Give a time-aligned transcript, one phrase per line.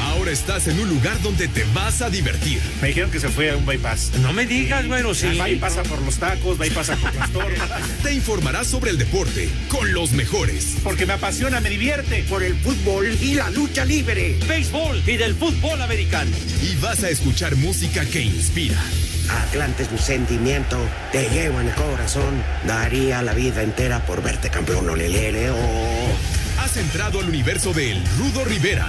[0.00, 2.60] Ahora estás en un lugar donde te vas a divertir.
[2.80, 4.12] Me dijeron que se fue a un bypass.
[4.20, 5.36] No me digas, bueno, sí.
[5.38, 7.60] Va y pasa por los tacos, va y pasa por las torres.
[8.02, 10.76] Te informarás sobre el deporte con los mejores.
[10.82, 12.24] Porque me apasiona, me divierte.
[12.28, 14.36] Por el fútbol y la lucha libre.
[14.46, 16.30] Béisbol y del fútbol americano.
[16.62, 18.82] Y vas a escuchar música que inspira.
[19.30, 20.78] Atlante es mi sentimiento,
[21.10, 22.42] te llevo en el corazón.
[22.66, 26.62] Daría la vida entera por verte campeón, olelele, oh.
[26.62, 28.88] Has entrado al universo de El Rudo Rivera,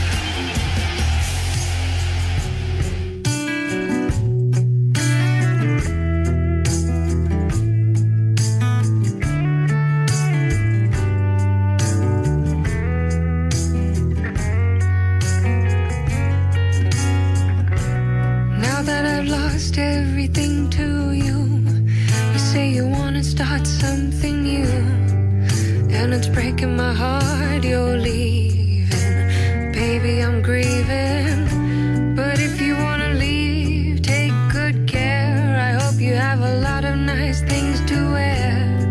[26.11, 29.71] And it's breaking my heart you're leaving.
[29.71, 32.15] Baby, I'm grieving.
[32.17, 35.57] But if you wanna leave, take good care.
[35.57, 38.85] I hope you have a lot of nice things to wear.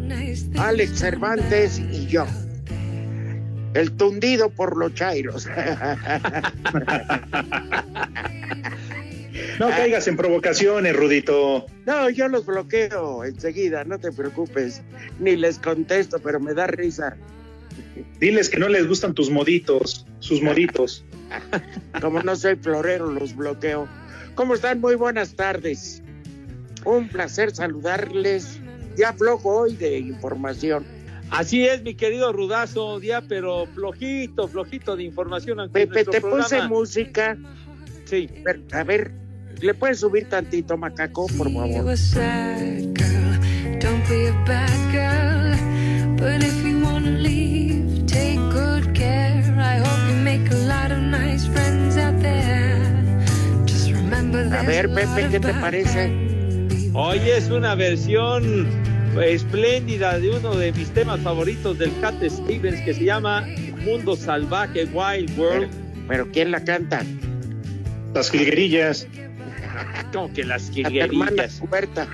[0.00, 2.26] Nice things Alex Cervantes y yo.
[3.74, 5.46] El tundido por los chairos.
[9.58, 11.66] No caigas en provocaciones, Rudito.
[11.86, 14.82] No, yo los bloqueo enseguida, no te preocupes.
[15.18, 17.16] Ni les contesto, pero me da risa.
[18.20, 21.04] Diles que no les gustan tus moditos, sus moditos.
[22.00, 23.88] Como no soy florero, los bloqueo.
[24.34, 24.80] ¿Cómo están?
[24.80, 26.02] Muy buenas tardes.
[26.84, 28.60] Un placer saludarles.
[28.96, 30.84] Ya flojo hoy de información.
[31.30, 35.70] Así es, mi querido Rudazo, día, pero flojito, flojito de información.
[35.72, 37.36] Pepe, te programa- puse música.
[38.04, 38.28] Sí.
[38.38, 39.10] A ver, A ver,
[39.60, 41.90] ¿le puedes subir tantito, macaco, por favor?
[41.90, 46.16] a sad girl, don't be a bad girl.
[46.16, 49.42] But if you wanna leave, take good care.
[49.58, 53.24] I hope you make a lot of nice friends out there.
[53.66, 56.10] Just remember A there's ver, Pepe, ¿qué te parece?
[56.94, 58.66] Hoy es una versión
[59.22, 63.46] espléndida de uno de mis temas favoritos del Cat Stevens que se llama
[63.84, 65.68] Mundo Salvaje Wild Pero, World.
[66.08, 67.02] pero ¿quién la canta?
[68.14, 69.06] Las jilguerillas.
[70.12, 71.60] Como que las jilguerillas.
[71.60, 72.06] Huberta.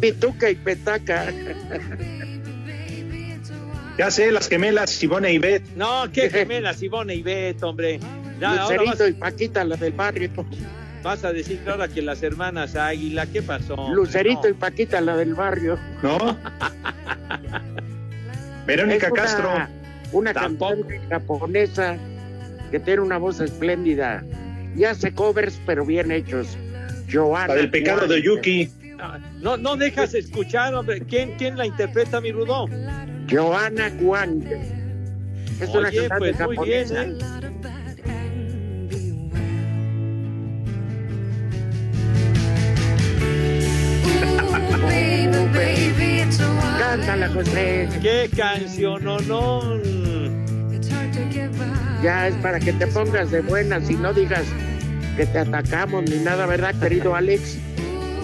[0.00, 1.26] Pituca y petaca.
[3.98, 5.62] Ya sé, las gemelas, Sibona y Bet.
[5.76, 8.00] No, qué gemelas, Ivone y Beto, hombre.
[8.40, 10.30] Ya, ahora vas, Lucerito y Paquita, la del barrio.
[11.04, 13.74] vas a decir ahora que las hermanas Águila, ¿qué pasó?
[13.74, 13.94] hombre?
[13.94, 14.48] Lucerito No.
[14.48, 15.78] y Paquita, la del barrio.
[16.02, 16.36] ¿No?
[18.66, 19.50] Verónica una- Castro.
[20.12, 20.70] Una Tampoco.
[20.80, 21.96] cantante japonesa
[22.70, 24.24] que tiene una voz espléndida.
[24.76, 26.56] Y hace covers, pero bien hechos.
[27.10, 27.48] Joana.
[27.48, 28.36] La del pecado de Juan.
[28.36, 28.70] Yuki.
[29.40, 31.00] No, no dejas escuchar, hombre.
[31.02, 32.66] ¿Quién, quién la interpreta, mi Rudo?
[33.30, 34.44] Joana Wang.
[35.60, 37.02] Es una Oye, cantante pues muy bien, japonesa.
[37.02, 37.44] ¿eh?
[46.78, 47.88] Cántala, José.
[48.00, 50.43] ¡Qué canción, no, no!
[52.02, 54.44] Ya es para que te pongas de buenas y no digas
[55.16, 57.58] que te atacamos ni nada, ¿verdad, querido Alex?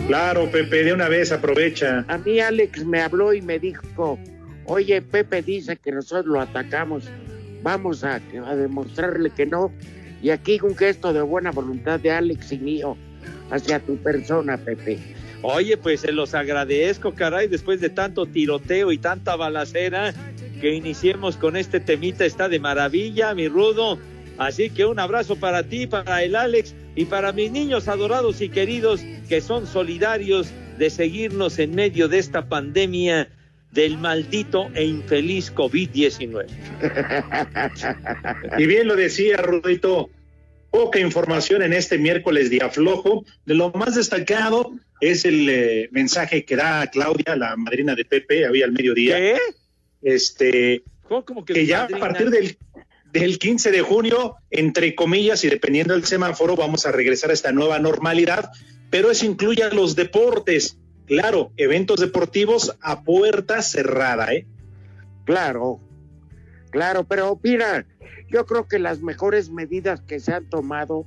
[0.07, 2.05] Claro, Pepe, de una vez aprovecha.
[2.09, 4.19] A mí Alex me habló y me dijo,
[4.67, 7.05] oye, Pepe dice que nosotros lo atacamos.
[7.63, 9.73] Vamos a, a demostrarle que no.
[10.23, 12.97] Y aquí un gesto de buena voluntad de Alex y mío
[13.51, 14.99] hacia tu persona, Pepe.
[15.43, 20.13] Oye, pues se los agradezco, caray, después de tanto tiroteo y tanta balacera,
[20.61, 23.99] que iniciemos con este temita, está de maravilla, mi Rudo.
[24.39, 28.49] Así que un abrazo para ti, para el Alex y para mis niños adorados y
[28.49, 33.29] queridos que son solidarios de seguirnos en medio de esta pandemia
[33.73, 36.47] del maldito e infeliz COVID-19.
[38.59, 40.11] Y bien lo decía Rudito,
[40.71, 43.25] poca información en este miércoles día flojo.
[43.45, 48.49] De lo más destacado es el eh, mensaje que da Claudia, la madrina de Pepe,
[48.49, 49.17] hoy al mediodía.
[49.17, 49.39] ¿Qué?
[50.03, 52.57] Este, ¿Cómo, cómo que ya a partir del,
[53.13, 57.53] del 15 de junio, entre comillas, y dependiendo del semáforo, vamos a regresar a esta
[57.53, 58.51] nueva normalidad
[58.91, 60.77] pero eso incluye a los deportes.
[61.07, 64.47] Claro, eventos deportivos a puerta cerrada, ¿eh?
[65.25, 65.81] Claro,
[66.71, 67.87] claro, pero mira,
[68.29, 71.07] yo creo que las mejores medidas que se han tomado,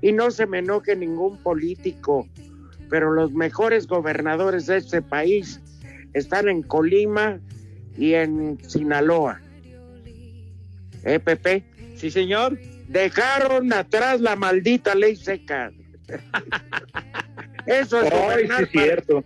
[0.00, 2.28] y no se me enoje ningún político,
[2.88, 5.60] pero los mejores gobernadores de este país
[6.12, 7.40] están en Colima
[7.96, 9.40] y en Sinaloa.
[11.04, 11.64] ¿Eh, Pepe?
[11.96, 12.58] Sí, señor.
[12.88, 15.72] Dejaron atrás la maldita ley seca.
[17.66, 19.24] Eso es gobernar, es para, cierto.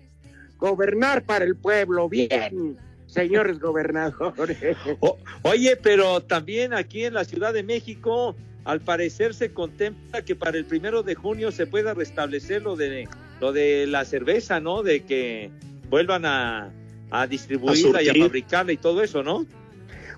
[0.59, 2.09] gobernar para el pueblo.
[2.09, 2.77] Bien,
[3.07, 4.59] señores gobernadores.
[5.01, 8.35] O- oye, pero también aquí en la Ciudad de México,
[8.65, 13.09] al parecer se contempla que para el primero de junio se pueda restablecer lo de
[13.41, 14.83] lo de la cerveza, ¿no?
[14.83, 15.51] De que
[15.89, 16.71] vuelvan a,
[17.11, 19.47] a distribuirla y a fabricarla y todo eso, ¿no?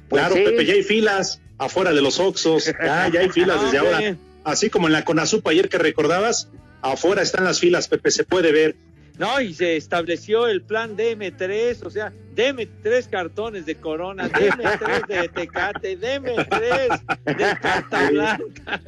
[0.08, 0.42] Pues claro, sí.
[0.44, 2.66] Pepe, ya hay filas afuera de los Oxxos.
[2.66, 4.16] Ya, ya hay filas Ah, desde ahora.
[4.44, 6.48] Así como en la Conasup ayer que recordabas,
[6.82, 8.76] afuera están las filas, Pepe, se puede ver.
[9.18, 14.64] No, y se estableció el plan DM3, o sea, deme tres cartones de Corona, deme
[14.78, 16.88] tres de Tecate, deme tres
[17.24, 18.80] de Carta Blanca,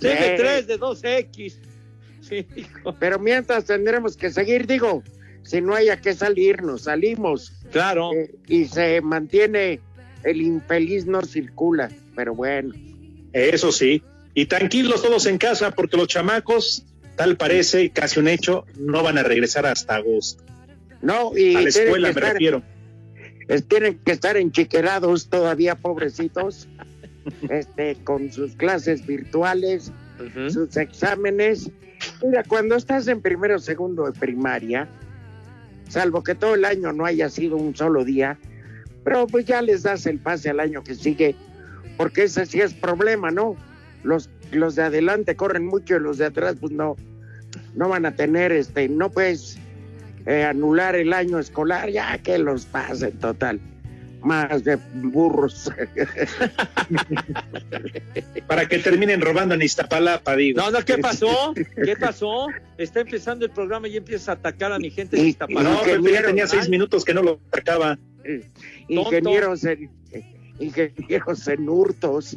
[0.00, 0.34] deme Sí.
[0.36, 1.54] tres de 2X.
[2.22, 2.96] Sí, hijo.
[2.98, 5.02] Pero mientras tendremos que seguir, digo,
[5.42, 7.52] si no haya que salir, nos salimos.
[7.72, 8.12] Claro.
[8.14, 9.80] Eh, y se mantiene,
[10.24, 12.74] el infeliz no circula, pero bueno.
[13.32, 14.02] Eso sí.
[14.34, 16.84] Y tranquilos todos en casa, porque los chamacos,
[17.16, 20.42] tal parece, casi un hecho, no van a regresar hasta agosto.
[21.02, 22.62] No, y A la escuela me estar, refiero.
[23.48, 26.68] es- tienen que estar enchiquerados todavía, pobrecitos,
[27.50, 29.90] este, con sus clases virtuales,
[30.50, 31.70] sus exámenes.
[32.22, 34.88] Mira, cuando estás en primero o segundo de primaria,
[35.90, 38.38] salvo que todo el año no haya sido un solo día,
[39.04, 41.34] pero pues ya les das el pase al año que sigue,
[41.96, 43.56] porque ese sí es problema, ¿no?
[44.02, 46.96] Los, los de adelante corren mucho y los de atrás pues no,
[47.74, 49.58] no van a tener, este, no puedes
[50.26, 53.60] eh, anular el año escolar, ya que los pasen total.
[54.22, 55.70] Más de burros.
[58.46, 60.60] Para que terminen robando en Iztapalapa, digo.
[60.60, 61.54] No, no, ¿qué pasó?
[61.54, 62.48] ¿Qué pasó?
[62.76, 65.70] Está empezando el programa y empiezas a atacar a mi gente de Iztapalapa.
[65.70, 67.98] No, Pepe, ya tenía seis minutos que no lo sacaba.
[68.88, 69.90] ingenieros en,
[70.58, 72.36] ingenieros en hurtos.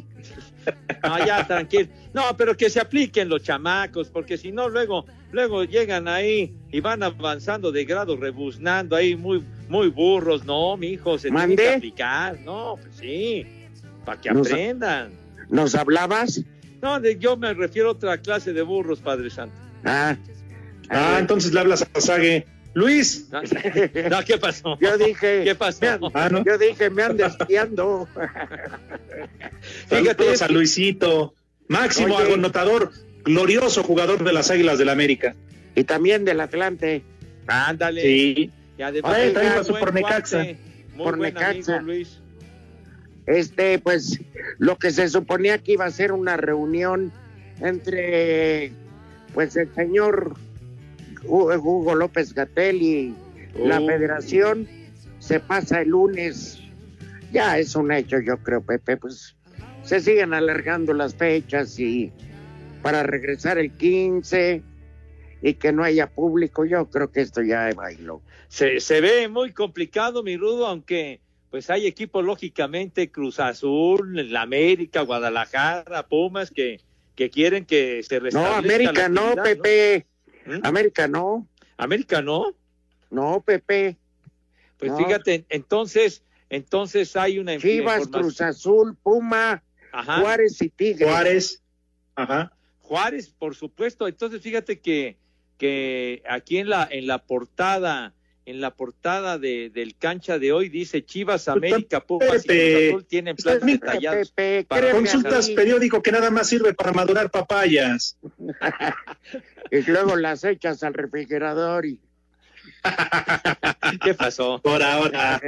[1.02, 1.88] No, ya, tranquilo.
[2.12, 6.80] No, pero que se apliquen los chamacos, porque si no, luego, luego llegan ahí y
[6.80, 10.44] van avanzando de grado, rebuznando ahí muy, muy burros.
[10.44, 11.56] No, mi hijo, se tiene ¿Mandé?
[11.56, 12.38] que aplicar.
[12.40, 13.46] No, pues sí,
[14.04, 15.12] para que Nos- aprendan.
[15.48, 16.40] ¿Nos hablabas?
[16.82, 19.56] No, de- yo me refiero a otra clase de burros, Padre Santo.
[19.84, 20.16] Ah,
[20.90, 22.46] Ah, entonces le hablas a Sague.
[22.74, 23.28] Luis.
[23.30, 23.40] No,
[24.10, 24.76] no, ¿qué pasó?
[24.80, 25.80] yo dije, ¿Qué pasó?
[25.80, 26.44] me Ah, ¿no?
[26.44, 28.06] yo dije, me anda espiando.
[29.88, 31.34] Fíjate, Saludos a Luisito.
[31.68, 32.34] Máximo Oye.
[32.34, 32.90] anotador,
[33.24, 35.34] glorioso jugador de las Águilas del América.
[35.74, 37.02] y también del Atlante.
[37.46, 38.02] Ándale.
[38.02, 38.50] Sí.
[38.78, 40.38] Y además, muy pasó buen por Necaxa.
[40.38, 40.56] Muy
[41.04, 41.76] Por buen Necaxa.
[41.76, 42.20] amigo, Luis.
[43.26, 44.20] Este, pues,
[44.58, 47.10] lo que se suponía que iba a ser una reunión
[47.60, 48.72] entre,
[49.32, 50.34] pues, el señor
[51.24, 53.14] Hu- Hugo López Gatel y
[53.56, 53.86] la Oh.
[53.86, 54.68] federación,
[55.20, 56.60] se pasa el lunes.
[57.32, 59.34] Ya es un hecho, yo creo, Pepe, pues,
[59.84, 62.12] se siguen alargando las fechas y
[62.82, 64.62] para regresar el 15
[65.44, 68.22] y que no haya público, yo creo que esto ya bailó.
[68.48, 71.20] Se, se ve muy complicado, mi Rudo, aunque
[71.50, 76.80] pues hay equipos, lógicamente, Cruz Azul, la América, Guadalajara, Pumas, que,
[77.14, 80.06] que quieren que se No, restablezca América la no, Pepe.
[80.46, 80.60] ¿Mm?
[80.62, 81.46] América no.
[81.76, 82.54] América no.
[83.10, 83.98] No, Pepe.
[84.78, 84.96] Pues No.
[84.96, 90.20] fíjate, entonces, entonces hay una Chivas, Cruz Azul, Puma, Ajá.
[90.20, 91.06] Juárez y Tigres.
[91.06, 91.62] Juárez.
[92.14, 92.50] Ajá.
[92.80, 94.08] Juárez, por supuesto.
[94.08, 95.18] Entonces, fíjate que,
[95.64, 98.12] que aquí en la, en la portada,
[98.44, 103.34] en la portada de, del cancha de hoy dice Chivas, América, Pumas y Azul tienen
[103.34, 104.30] planes Pepe, detallados.
[104.32, 105.54] Pepe, Para créeme Consultas mí.
[105.54, 108.18] periódico que nada más sirve para madurar papayas.
[109.70, 111.98] Y luego las echas al refrigerador y
[114.04, 114.60] ¿Qué pasó?
[114.62, 115.40] Por ahora.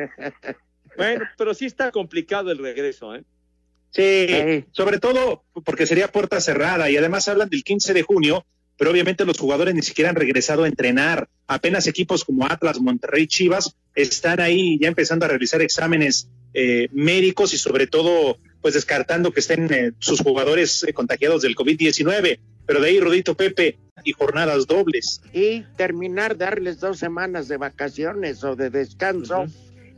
[0.97, 3.23] Bueno, pero sí está complicado el regreso, ¿eh?
[3.91, 4.65] Sí.
[4.73, 8.47] sobre todo porque sería puerta cerrada y además hablan del 15 de junio,
[8.77, 11.29] pero obviamente los jugadores ni siquiera han regresado a entrenar.
[11.47, 17.55] Apenas equipos como Atlas, Monterrey, Chivas están ahí ya empezando a realizar exámenes eh, médicos
[17.55, 22.41] y sobre todo pues descartando que estén eh, sus jugadores eh, contagiados del COVID-19.
[22.67, 25.21] Pero de ahí, Rodito Pepe, y jornadas dobles.
[25.33, 29.47] y terminar, darles dos semanas de vacaciones o de descanso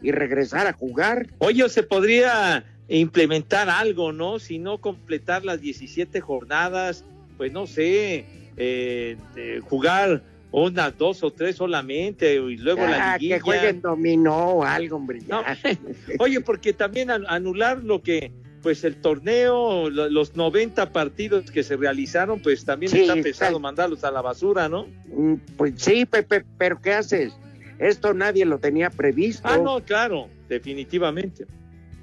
[0.03, 1.29] y regresar a jugar.
[1.39, 4.39] Oye, se podría implementar algo, ¿no?
[4.39, 7.05] Si no completar las 17 jornadas,
[7.37, 8.27] pues no sé,
[8.59, 13.37] eh, de jugar unas dos o tres solamente, y luego la Ah, liguilla.
[13.37, 15.21] que jueguen dominó o algo, hombre.
[15.29, 15.43] No.
[16.19, 21.63] Oye, porque también an- anular lo que, pues el torneo, lo- los 90 partidos que
[21.63, 24.87] se realizaron, pues también Sí, está pesado está- mandarlos a la basura, ¿no?
[25.07, 27.33] Mm, Pues sí, Pepe, pero ¿qué haces?
[27.79, 29.43] Esto nadie lo tenía previsto.
[29.47, 31.47] Ah, no, claro, definitivamente.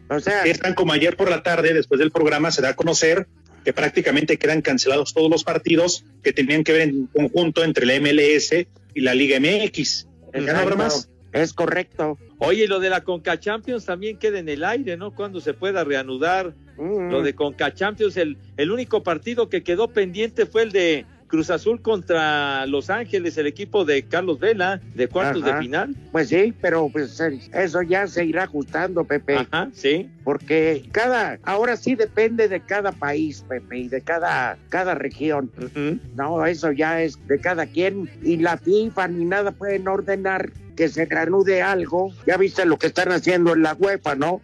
[0.09, 2.75] O sea, Es tan como ayer por la tarde, después del programa, se da a
[2.75, 3.27] conocer
[3.65, 7.99] que prácticamente quedan cancelados todos los partidos que tenían que ver en conjunto entre la
[7.99, 8.53] MLS
[8.93, 10.07] y la Liga MX.
[10.33, 11.09] Ya no habrá más.
[11.33, 12.17] es correcto.
[12.37, 15.13] Oye, lo de la Conca Champions también queda en el aire, ¿no?
[15.13, 19.87] Cuando se pueda reanudar Mm, lo de Conca Champions, el, el único partido que quedó
[19.87, 25.09] pendiente fue el de Cruz Azul contra Los Ángeles, el equipo de Carlos Vela, de
[25.09, 25.55] cuartos Ajá.
[25.55, 25.93] de final.
[26.13, 30.09] Pues sí, pero pues eh, eso ya se irá ajustando, Pepe, Ajá, sí.
[30.23, 35.51] porque cada, ahora sí depende de cada país, Pepe, y de cada, cada región.
[35.57, 35.99] Ujú.
[36.15, 38.09] No, eso ya es de cada quien.
[38.23, 42.13] Y la FIFA ni nada pueden ordenar que se reanude algo.
[42.25, 44.39] Ya viste lo que están haciendo en la UEFA, ¿no?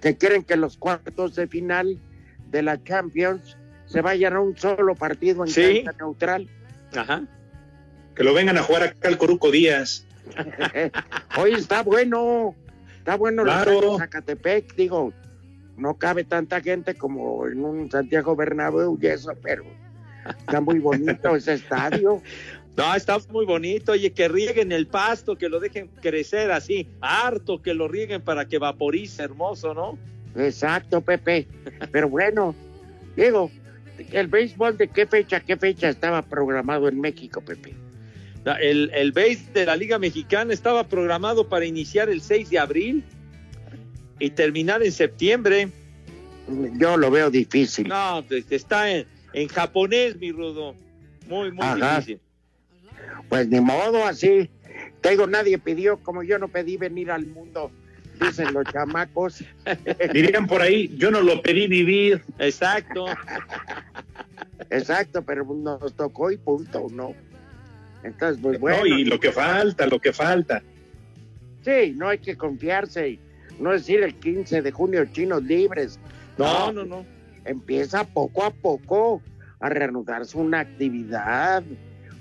[0.00, 1.98] Que quieren que los cuartos de final
[2.50, 5.82] de la Champions se vayan a un solo partido en Sí.
[5.84, 6.48] cancha neutral.
[6.96, 7.22] Ajá.
[8.14, 10.06] Que lo vengan a jugar acá al Coruco Díaz.
[11.38, 12.54] Hoy está bueno,
[12.98, 13.98] está bueno Claro.
[13.98, 15.12] Zacatepec, digo,
[15.76, 19.64] no cabe tanta gente como en un Santiago Bernabéu y eso, pero
[20.38, 22.22] está muy bonito ese estadio.
[22.76, 23.92] No, está muy bonito.
[23.92, 28.46] Oye, que rieguen el pasto, que lo dejen crecer así, harto, que lo rieguen para
[28.48, 29.96] que vaporice, hermoso, ¿no?
[30.36, 31.46] Exacto, Pepe.
[31.92, 32.52] Pero bueno,
[33.16, 33.50] digo,
[34.12, 37.74] el béisbol de qué fecha, qué fecha estaba programado en México, Pepe.
[38.60, 43.04] El, el base de la Liga Mexicana estaba programado para iniciar el 6 de abril
[44.18, 45.70] y terminar en septiembre.
[46.78, 47.88] Yo lo veo difícil.
[47.88, 50.74] No, pues, está en, en japonés, mi rudo.
[51.26, 52.00] Muy, muy Ajá.
[52.00, 52.20] difícil.
[53.28, 54.50] Pues ni modo, así.
[55.00, 57.70] Te digo, nadie pidió, como yo no pedí venir al mundo,
[58.20, 59.44] dicen los chamacos.
[60.12, 62.22] Dirían por ahí, yo no lo pedí vivir.
[62.38, 63.06] Exacto.
[64.70, 67.14] Exacto, pero nos tocó y punto, ¿no?
[68.02, 68.78] Entonces, pues bueno.
[68.78, 70.62] No, y lo que falta, lo que falta.
[71.64, 73.18] Sí, no hay que confiarse.
[73.58, 75.98] No decir el 15 de junio chinos libres.
[76.36, 77.06] No, no, no.
[77.44, 79.22] Empieza poco a poco
[79.60, 81.62] a reanudarse una actividad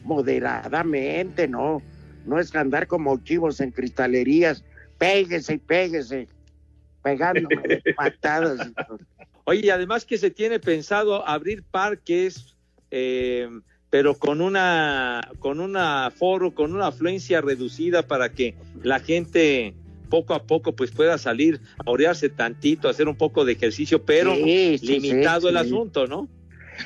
[0.04, 1.82] moderadamente, ¿no?
[2.26, 4.64] No es andar como chivos en cristalerías.
[5.04, 6.28] Péguese y péguese.
[7.04, 8.72] Pegándome patadas.
[9.44, 12.56] Oye, y además que se tiene pensado abrir parques,
[12.90, 13.50] eh,
[13.90, 19.74] pero con una, con un aforo, con una afluencia reducida para que la gente
[20.10, 24.34] poco a poco pues pueda salir a orearse tantito, hacer un poco de ejercicio, pero
[24.36, 25.60] Sí, sí, limitado sí, el sí.
[25.68, 26.30] asunto, ¿no?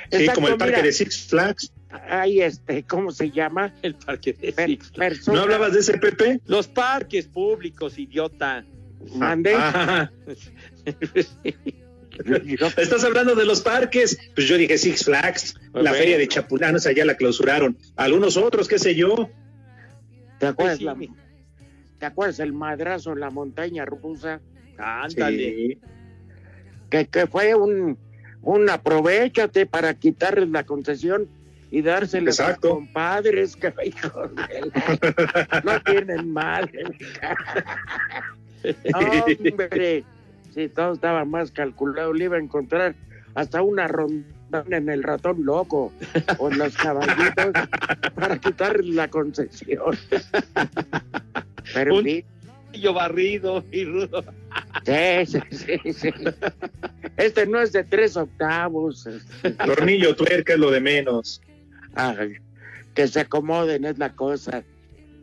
[0.10, 1.72] Sí, Exacto, como el parque mira, de Six Flags.
[1.90, 3.74] Hay este, ¿cómo se llama?
[3.82, 6.42] El parque de Per- ¿No hablabas de ese Pepe?
[6.46, 8.66] Los parques públicos, idiota.
[9.16, 9.54] Mande.
[9.56, 10.12] Ah,
[12.78, 14.18] estás hablando de los parques.
[14.36, 17.78] Pues yo dije Six Flags, la feria de Chapulano, esa ya la clausuraron.
[17.96, 19.30] Algunos otros, qué sé yo.
[20.40, 20.98] ¿Te acuerdas, Sí, la-
[22.00, 24.40] ¿Te acuerdas el madrazo en la montaña rusa?
[24.78, 25.38] Ándale.
[25.56, 25.78] Sí.
[26.92, 27.98] Que, que fue un,
[28.42, 31.28] un aprovechate para quitarles la concesión
[31.72, 32.70] y dársela a sus Exacto.
[32.70, 36.34] compadres que hijos de la- no tienen.
[36.34, 36.42] No,
[39.52, 40.04] hombre,
[40.54, 42.96] si todo estaba más calculado, le iba a encontrar
[43.36, 45.92] hasta una rondona en el ratón loco
[46.40, 47.52] o en los caballitos
[48.16, 49.96] para quitarles la concesión.
[51.74, 52.24] Pero Un-
[52.74, 54.24] Yo barrido y rudo.
[54.86, 55.40] Sí, sí,
[55.84, 56.10] sí, sí.
[57.18, 59.08] Este no es de tres octavos.
[59.66, 61.42] Tornillo, tuerca es lo de menos.
[62.94, 64.64] Que se acomoden es la cosa,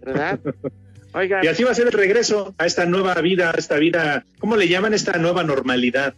[0.04, 0.38] ¿verdad?
[1.14, 4.24] Oiga, Y así va a ser el regreso a esta nueva vida, a esta vida,
[4.40, 6.14] ¿cómo le llaman esta nueva normalidad?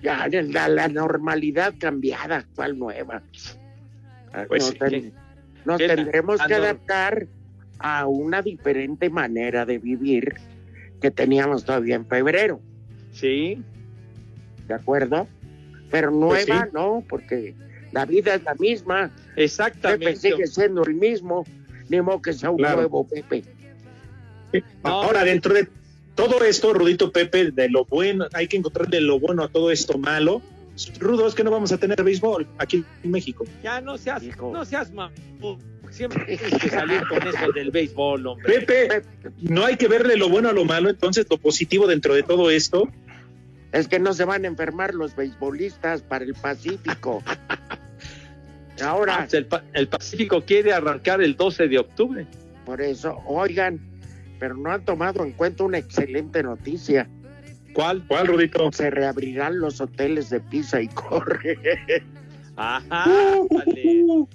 [0.00, 3.22] ya la, la normalidad cambiada, ¿cuál nueva?
[4.32, 4.92] Ah, Pues nos
[5.64, 7.26] nos ¿Qué la- tendremos ah, que adaptar
[7.78, 10.34] a una diferente manera de vivir
[11.00, 12.60] que teníamos todavía en febrero,
[13.12, 13.62] Sí.
[14.68, 15.26] ¿de acuerdo?
[15.90, 16.70] Pero Pues nueva sí.
[16.72, 17.54] no, porque
[17.92, 19.10] la vida es la misma.
[19.10, 20.16] Pepe Exactamente.
[20.16, 21.44] sigue siendo el mismo,
[21.88, 22.76] ni modo que sea un Claro.
[22.78, 23.44] nuevo Pepe.
[24.52, 25.68] No, Ahora, dentro de
[26.14, 29.96] todo esto, Rudito Pepe, de lo bueno, hay que encontrarle lo bueno a todo esto
[29.98, 30.42] malo.
[30.98, 33.44] Rudo, es que no vamos a tener béisbol aquí en México.
[33.62, 34.50] Ya no seas, Hijo.
[34.52, 35.58] no seas mamón.
[35.90, 38.60] Siempre tienes que salir con eso del béisbol, hombre.
[38.60, 39.02] Pepe,
[39.42, 42.50] no hay que verle lo bueno a lo malo, entonces lo positivo dentro de todo
[42.50, 42.88] esto.
[43.72, 47.22] Es que no se van a enfermar los beisbolistas para el Pacífico.
[48.80, 52.26] Ahora, Ah, el, el Pacífico quiere arrancar el 12 de octubre.
[52.64, 53.80] por eso, oigan,
[54.38, 57.08] pero no han tomado en cuenta una excelente noticia.
[57.74, 58.04] ¿Cuál?
[58.06, 58.70] ¿Cuál, Rudito?
[58.72, 61.58] Se reabrirán los hoteles de Pisa y Corre.
[62.56, 63.04] Ajá,
[63.38, 64.26] Uh, vale.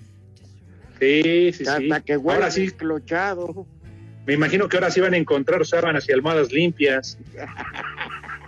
[0.99, 1.67] Sí, sí, sí.
[1.67, 3.67] Hasta que huele Ahora sí, desclochado.
[4.25, 7.17] me imagino que ahora sí van a encontrar sábanas y almohadas limpias.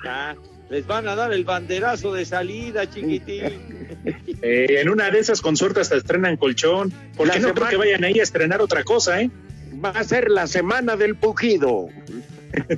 [0.04, 0.34] Ya,
[0.70, 3.80] Les van a dar el banderazo de salida, chiquitín.
[4.42, 6.94] Eh, en una de esas, con suerte, hasta estrenan colchón.
[7.18, 9.30] Porque La no creo que vayan ahí a estrenar otra cosa, ¿eh?
[9.84, 11.90] Va a ser la semana del pujido.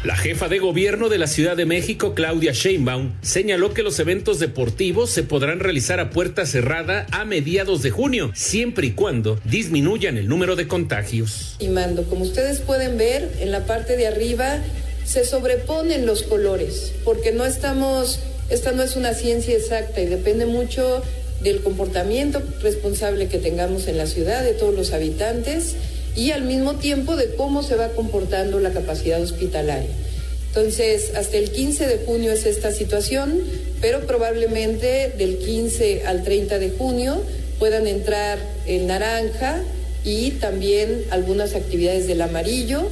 [0.06, 4.38] La jefa de gobierno de la Ciudad de México, Claudia Sheinbaum, señaló que los eventos
[4.38, 10.18] deportivos se podrán realizar a puerta cerrada a mediados de junio, siempre y cuando disminuyan
[10.18, 11.56] el número de contagios.
[11.58, 12.04] y mando.
[12.04, 14.60] Como ustedes pueden ver, en la parte de arriba
[15.06, 18.20] se sobreponen los colores, porque no estamos,
[18.52, 21.02] esta no es una ciencia exacta y depende mucho
[21.42, 25.76] del comportamiento responsable que tengamos en la ciudad, de todos los habitantes,
[26.16, 29.90] y al mismo tiempo de cómo se va comportando la capacidad hospitalaria.
[30.48, 33.42] Entonces, hasta el 15 de junio es esta situación,
[33.82, 37.22] pero probablemente del 15 al 30 de junio
[37.60, 39.62] puedan entrar el naranja
[40.06, 42.90] y también algunas actividades del amarillo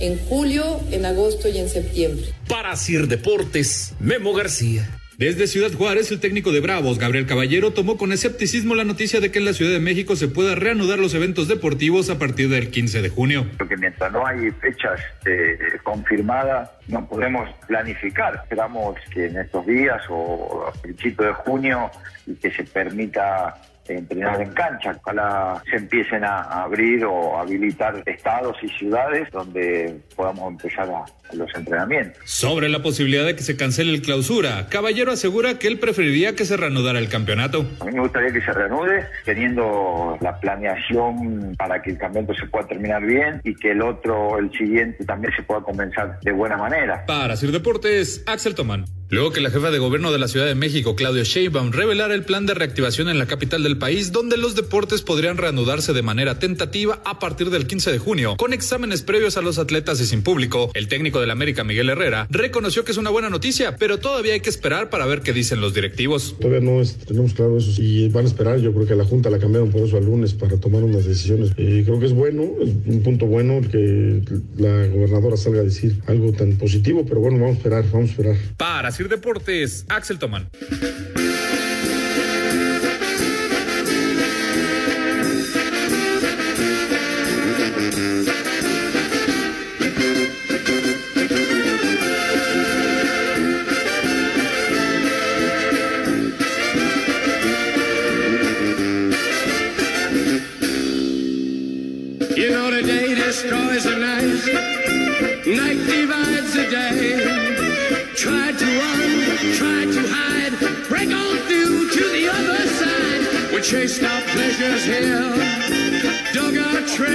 [0.00, 2.26] en julio, en agosto y en septiembre.
[2.48, 4.97] Para Sir Deportes, Memo García.
[5.18, 9.32] Desde Ciudad Juárez, el técnico de Bravos, Gabriel Caballero, tomó con escepticismo la noticia de
[9.32, 12.70] que en la Ciudad de México se pueda reanudar los eventos deportivos a partir del
[12.70, 13.44] 15 de junio.
[13.58, 18.42] Porque mientras no hay fechas eh, confirmadas, no podemos planificar.
[18.44, 21.90] Esperamos que en estos días o a de junio
[22.24, 23.56] y que se permita
[23.96, 24.96] entrenar en cancha.
[25.02, 31.34] Ojalá se empiecen a abrir o habilitar estados y ciudades donde podamos empezar a, a
[31.34, 32.18] los entrenamientos.
[32.24, 36.44] Sobre la posibilidad de que se cancele el clausura, Caballero asegura que él preferiría que
[36.44, 37.66] se reanudara el campeonato.
[37.80, 42.46] A mí me gustaría que se reanude teniendo la planeación para que el campeonato se
[42.46, 46.56] pueda terminar bien y que el otro, el siguiente, también se pueda comenzar de buena
[46.56, 47.04] manera.
[47.06, 48.84] Para Sir Deportes, Axel Tomán.
[49.10, 52.24] Luego que la jefa de gobierno de la Ciudad de México, Claudia Sheinbaum, revelara el
[52.24, 56.38] plan de reactivación en la capital del país, donde los deportes podrían reanudarse de manera
[56.38, 60.22] tentativa a partir del 15 de junio, con exámenes previos a los atletas y sin
[60.22, 60.70] público.
[60.74, 64.40] El técnico del América, Miguel Herrera, reconoció que es una buena noticia, pero todavía hay
[64.40, 66.36] que esperar para ver qué dicen los directivos.
[66.38, 68.58] Todavía no es- tenemos claro eso y van a esperar.
[68.60, 71.52] Yo creo que la Junta la cambiaron por eso al lunes para tomar unas decisiones.
[71.56, 74.20] Y creo que es bueno, es un punto bueno que
[74.58, 78.12] la gobernadora salga a decir algo tan positivo, pero bueno, vamos a esperar, vamos a
[78.12, 78.36] esperar.
[78.58, 80.48] Para Deportes, Axel Tomán.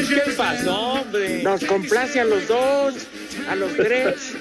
[0.08, 1.42] ¿Qué pasó, hombre?
[1.42, 2.94] Nos complace a los dos,
[3.50, 4.34] a los tres.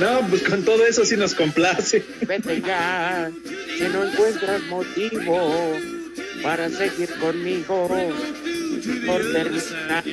[0.00, 2.02] No, pues con todo eso sí nos complace.
[2.26, 3.30] Vete ya,
[3.76, 5.76] si no encuentras motivo
[6.42, 7.88] para seguir conmigo,
[9.06, 10.04] por terminar.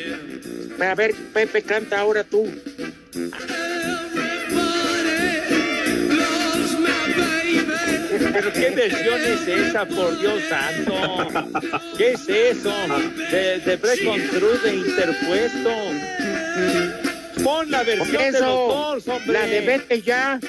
[0.82, 2.46] A ver, Pepe, canta ahora tú.
[8.34, 11.28] ¿Pero qué versión es esa, por Dios santo?
[11.98, 12.74] ¿Qué es eso?
[13.32, 15.70] De, de Cruz de interpuesto.
[17.44, 19.34] Pon la versión de los dos, hombre.
[19.34, 20.40] la de Vete ya,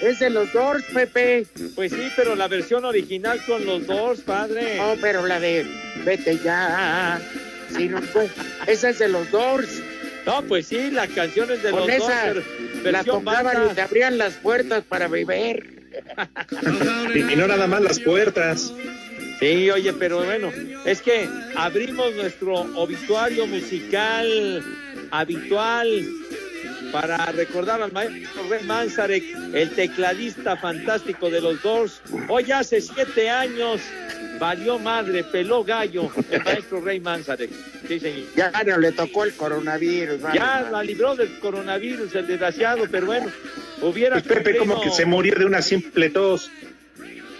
[0.00, 1.46] es de los Doors, Pepe.
[1.74, 4.76] Pues sí, pero la versión original con los dos, padre.
[4.76, 5.66] No, pero la de
[6.04, 7.20] Vete ya,
[7.76, 9.68] si no encuentras- esa es de los Doors.
[10.26, 12.32] No, pues sí, la canción es de Con los esa
[12.82, 15.73] pero la tocaban y te abrían las puertas para beber.
[17.14, 18.72] Y, no nada más las puertas.
[19.40, 20.50] Sí, oye, pero bueno,
[20.84, 24.64] es que abrimos nuestro obituario musical
[25.10, 26.06] habitual
[26.94, 32.00] para recordar al maestro Ray Manzarek, el tecladista fantástico de los Doors.
[32.28, 33.80] Hoy hace siete años
[34.38, 37.50] valió madre, peló gallo el maestro Ray Manzarek.
[37.88, 38.28] Sí, señor.
[38.36, 40.20] Ya no le tocó el coronavirus.
[40.20, 40.70] vale, Ya madre.
[40.70, 43.26] la libró del coronavirus, el desgraciado, pero bueno,
[43.82, 46.48] hubiera Pues Pepe como que se murió de una simple tos.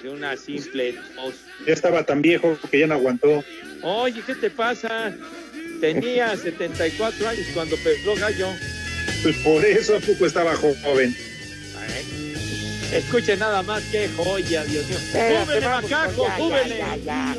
[0.02, 1.34] de una simple tos.
[1.64, 3.44] Ya estaba tan viejo que ya no aguantó.
[3.82, 5.12] Oye, ¿qué te pasa?
[5.80, 8.48] Tenía 74 años cuando pegó gallo.
[9.24, 11.16] Pues por eso a poco estaba joven.
[12.92, 14.98] Escuche nada más que joya, Dios mío.
[14.98, 16.26] Espérate, ¡Súbele, macaco!
[16.26, 16.78] ya, ¡Súbele!
[16.78, 17.34] Ya, ya,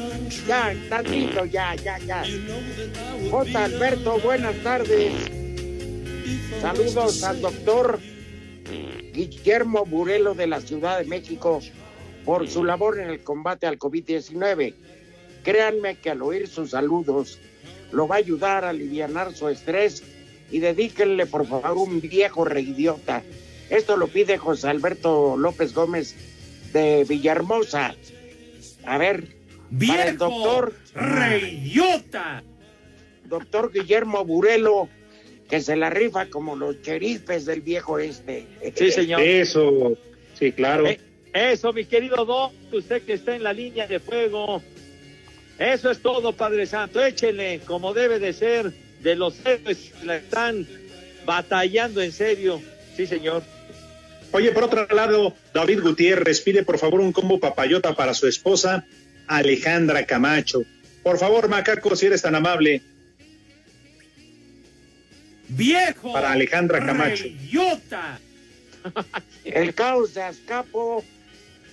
[0.48, 2.24] ya, ya, tantito, ya, ya, ya.
[3.30, 3.66] J.
[3.66, 5.14] Alberto, buenas tardes.
[6.60, 8.00] Saludos al doctor
[9.14, 11.62] Guillermo Burelo de la Ciudad de México
[12.26, 14.74] por su labor en el combate al COVID-19.
[15.44, 17.38] Créanme que al oír sus saludos
[17.92, 20.02] lo va a ayudar a aliviar su estrés
[20.52, 23.24] y dedíquenle por favor un viejo reidiota.
[23.70, 26.16] Esto lo pide José Alberto López Gómez
[26.72, 27.96] de Villahermosa.
[28.86, 29.36] A ver,
[29.88, 32.44] para el doctor reidiota.
[33.26, 34.88] Doctor Guillermo Burelo,
[35.50, 38.46] que se la rifa como los cherifes del viejo este.
[38.76, 39.22] Sí, señor.
[39.22, 39.98] Eso,
[40.38, 40.88] sí, claro.
[40.88, 41.00] Eh,
[41.34, 44.62] Eso, mi querido Doc, usted que está en la línea de fuego.
[45.58, 47.04] Eso es todo, Padre Santo.
[47.04, 48.74] Échele como debe de ser
[49.06, 50.68] de los héroes que la están
[51.26, 52.60] batallando en serio.
[52.98, 53.44] Sí, señor.
[54.32, 58.84] Oye, por otro lado, David Gutiérrez pide por favor un combo papayota para su esposa,
[59.28, 60.64] Alejandra Camacho.
[61.04, 62.82] Por favor, Macaco, si eres tan amable.
[65.50, 66.12] ¡Viejo!
[66.12, 67.28] Para Alejandra Camacho.
[67.28, 68.20] ¡Idiota!
[69.46, 71.06] El caos de Azcapo.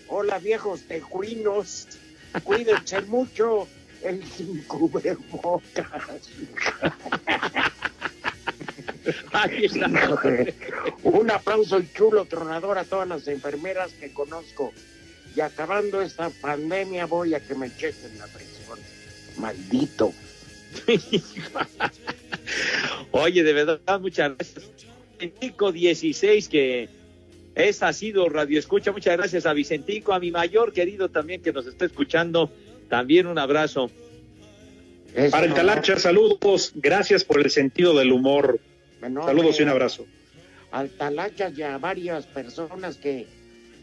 [0.09, 1.89] Hola, viejos tejuinos.
[2.45, 3.67] Cuídense mucho.
[4.05, 6.21] El sin cubrebocas.
[9.33, 9.89] Ahí está.
[11.03, 14.73] Un aplauso chulo tronador a todas las enfermeras que conozco.
[15.35, 18.79] Y acabando esta pandemia voy a que me chequen la presión.
[19.39, 20.13] Maldito.
[23.13, 24.71] Oye, de verdad, muchas gracias.
[25.19, 26.89] Vicentico 16, que
[27.55, 28.93] es ha sido Radio Escucha.
[28.93, 32.51] Muchas gracias a Vicentico, a mi mayor querido también que nos está escuchando.
[32.93, 33.91] También un abrazo.
[35.31, 36.73] Para el Talacha, saludos.
[36.75, 38.61] Gracias por el sentido del humor.
[39.01, 40.07] Bueno, Saludos y un abrazo.
[40.73, 43.27] Al Talacha y a varias personas que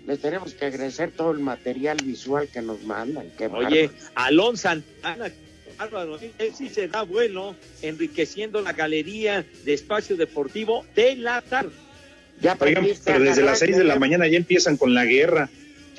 [0.06, 3.32] les tenemos que agradecer todo el material visual que nos mandan.
[3.36, 4.12] Qué Oye, bárbaro.
[4.14, 5.32] Alon Santana,
[6.38, 11.72] él sí se da vuelo enriqueciendo la galería de espacio deportivo de la tarde.
[12.42, 15.50] Ya Oigan, pero desde las seis de la mañana ya empiezan con la guerra.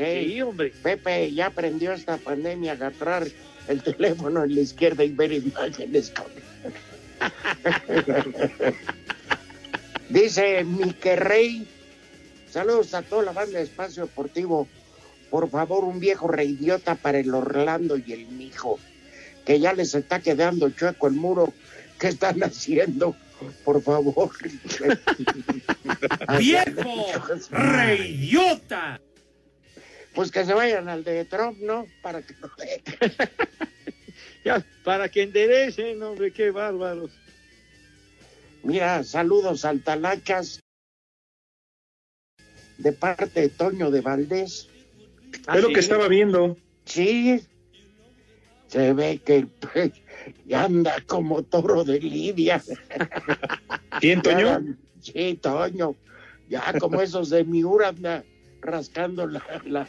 [0.01, 0.73] Sí, hombre.
[0.83, 3.27] Pepe ya aprendió esta pandemia a agarrar
[3.69, 6.13] el teléfono en la izquierda y ver imágenes.
[10.09, 11.69] Dice Mique Rey,
[12.51, 14.67] saludos a toda la banda de Espacio Deportivo.
[15.29, 18.81] Por favor, un viejo reidiota para el Orlando y el Mijo,
[19.45, 21.53] que ya les está quedando chueco el muro.
[21.99, 23.15] ¿Qué están haciendo?
[23.65, 24.31] Por favor.
[26.39, 27.07] ¡Viejo
[27.51, 28.99] reidiota!
[30.15, 31.87] Pues que se vayan al de Trump, ¿no?
[32.03, 32.35] Para que
[34.45, 37.11] Ya, para que enderecen, hombre, qué bárbaros.
[38.63, 40.61] Mira, saludos al Talachas
[42.79, 44.69] de parte de Toño de Valdés.
[45.55, 46.57] es lo que estaba viendo.
[46.85, 47.43] Sí,
[48.71, 49.93] se ve que pues,
[50.47, 52.63] ya anda como toro de lidia.
[54.01, 54.77] ¿Quién, Toño?
[55.01, 55.97] Sí, Toño.
[56.49, 57.93] Ya como esos de Miura
[58.61, 59.87] rascando la, la.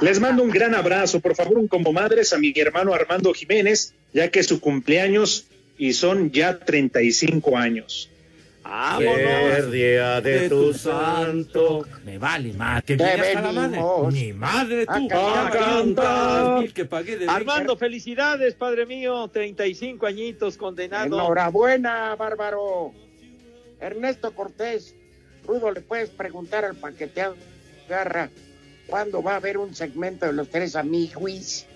[0.00, 1.20] Les mando un gran abrazo.
[1.20, 5.46] Por favor, un como madres a mi hermano Armando Jiménez, ya que es su cumpleaños
[5.78, 8.10] y son ya 35 años.
[8.62, 9.72] ¡Vámonos!
[9.72, 11.86] día de tu santo.
[12.04, 13.70] Me vale más que la madre.
[13.70, 15.08] venimos Ni madre tú.
[15.12, 16.68] a cantar.
[16.72, 21.06] que pagué de Armando, felicidades, padre mío, 35 añitos condenado.
[21.06, 22.92] Enhorabuena, bárbaro.
[23.80, 24.94] Ernesto Cortés,
[25.50, 27.34] Rudo, le puedes preguntar al paqueteado
[27.88, 28.30] Garra
[28.86, 31.66] cuándo va a haber un segmento de los tres amigos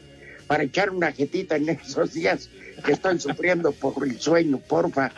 [0.46, 2.50] para echar una jetita en esos días
[2.84, 5.10] que estoy sufriendo por el sueño, porfa.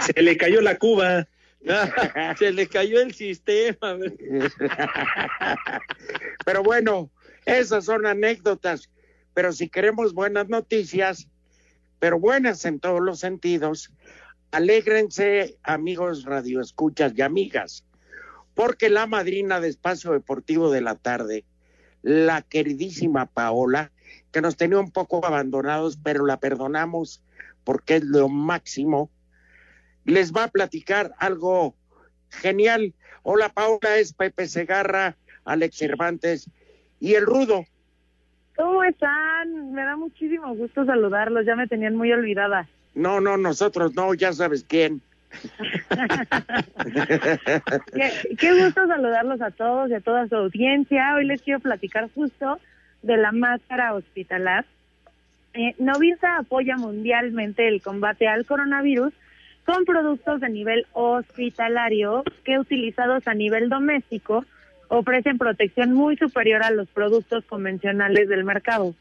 [0.14, 1.26] Se le cayó la cuba.
[2.38, 3.96] Se le cayó el sistema.
[6.44, 7.10] Pero bueno,
[7.44, 8.90] esas son anécdotas.
[9.34, 11.28] Pero si queremos buenas noticias,
[11.98, 13.90] pero buenas en todos los sentidos,
[14.50, 17.84] alégrense, amigos radioescuchas y amigas,
[18.54, 21.44] porque la madrina de Espacio Deportivo de la Tarde,
[22.02, 23.92] la queridísima Paola,
[24.30, 27.22] que nos tenía un poco abandonados, pero la perdonamos
[27.64, 29.10] porque es lo máximo,
[30.04, 31.76] les va a platicar algo
[32.28, 32.94] genial.
[33.22, 36.50] Hola Paola, es Pepe Segarra, Alex Cervantes
[36.98, 37.64] y el Rudo.
[38.56, 39.72] ¿Cómo están?
[39.72, 42.68] Me da muchísimo gusto saludarlos, ya me tenían muy olvidada.
[42.94, 45.00] No, no, nosotros no, ya sabes quién.
[47.94, 51.14] Qué, qué gusto saludarlos a todos y a toda su audiencia.
[51.14, 52.58] Hoy les quiero platicar justo
[53.02, 54.66] de la máscara hospitalar.
[55.54, 59.12] Eh, Novinsa apoya mundialmente el combate al coronavirus
[59.64, 64.44] con productos de nivel hospitalario que utilizados a nivel doméstico
[64.94, 68.94] ofrecen protección muy superior a los productos convencionales del mercado.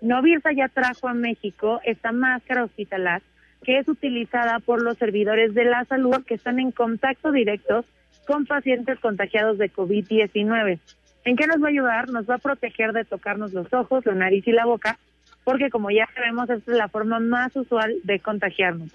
[0.00, 3.22] Novirsa ya trajo a México esta máscara hospitalar
[3.62, 7.84] que es utilizada por los servidores de la salud que están en contacto directo
[8.26, 10.80] con pacientes contagiados de COVID-19.
[11.24, 12.10] ¿En qué nos va a ayudar?
[12.10, 14.98] Nos va a proteger de tocarnos los ojos, la nariz y la boca,
[15.44, 18.90] porque como ya sabemos, esta es la forma más usual de contagiarnos.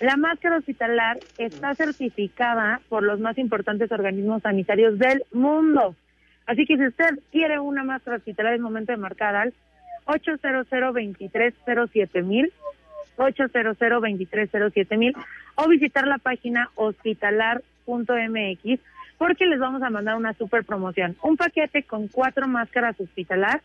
[0.00, 5.96] La máscara hospitalar está certificada por los más importantes organismos sanitarios del mundo.
[6.46, 9.54] Así que si usted quiere una máscara hospitalar, es momento de marcar al
[10.04, 12.52] 800 2307 mil
[13.16, 15.16] 800 2307 mil
[15.54, 18.80] o visitar la página hospitalar.mx
[19.18, 21.16] porque les vamos a mandar una super promoción.
[21.22, 23.62] Un paquete con cuatro máscaras hospitalar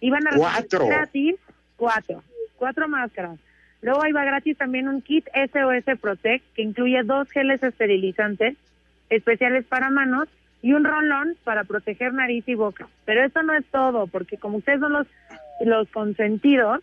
[0.00, 0.86] y van a recibir ¡Cuatro!
[0.86, 1.34] gratis
[1.76, 2.22] cuatro,
[2.56, 3.40] cuatro máscaras.
[3.84, 8.56] Luego ahí va gratis también un kit SOS Protect que incluye dos geles esterilizantes
[9.10, 10.26] especiales para manos
[10.62, 12.88] y un rolón para proteger nariz y boca.
[13.04, 15.06] Pero esto no es todo, porque como ustedes son los,
[15.60, 16.80] los consentidos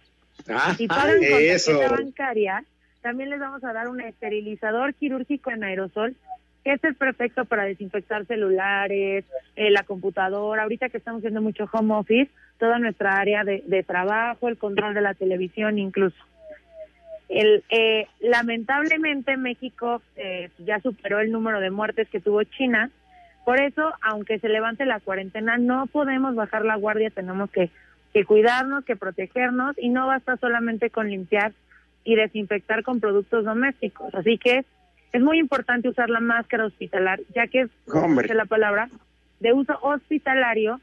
[0.77, 2.63] y pagan con tarjeta bancaria,
[3.01, 6.15] también les vamos a dar un esterilizador quirúrgico en aerosol
[6.63, 11.67] que este es perfecto para desinfectar celulares, eh, la computadora, ahorita que estamos haciendo mucho
[11.73, 16.23] home office, toda nuestra área de, de trabajo, el control de la televisión incluso.
[17.31, 22.91] El, eh, lamentablemente México eh, ya superó el número de muertes que tuvo China,
[23.43, 27.71] por eso, aunque se levante la cuarentena, no podemos bajar la guardia, tenemos que,
[28.13, 29.75] que cuidarnos, que protegernos.
[29.79, 31.53] Y no basta solamente con limpiar
[32.03, 34.13] y desinfectar con productos domésticos.
[34.13, 34.63] Así que
[35.11, 38.33] es muy importante usar la máscara hospitalar, ya que es, Hombre.
[38.33, 38.89] la palabra,
[39.39, 40.79] de uso hospitalario.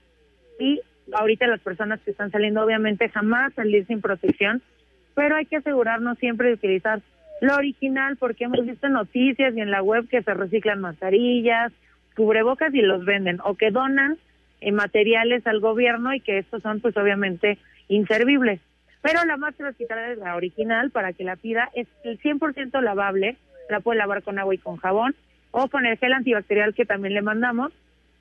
[0.59, 0.81] Y
[1.13, 4.63] ahorita las personas que están saliendo obviamente jamás salir sin protección,
[5.19, 7.01] pero hay que asegurarnos siempre de utilizar
[7.41, 11.73] lo original porque hemos visto noticias y en la web que se reciclan mascarillas,
[12.15, 14.17] cubrebocas y los venden o que donan
[14.61, 18.61] eh, materiales al gobierno y que estos son pues obviamente inservibles.
[19.03, 23.37] Pero la máscara hospitalaria es la original para que la pida es el 100% lavable,
[23.69, 25.17] la puede lavar con agua y con jabón
[25.51, 27.73] o con el gel antibacterial que también le mandamos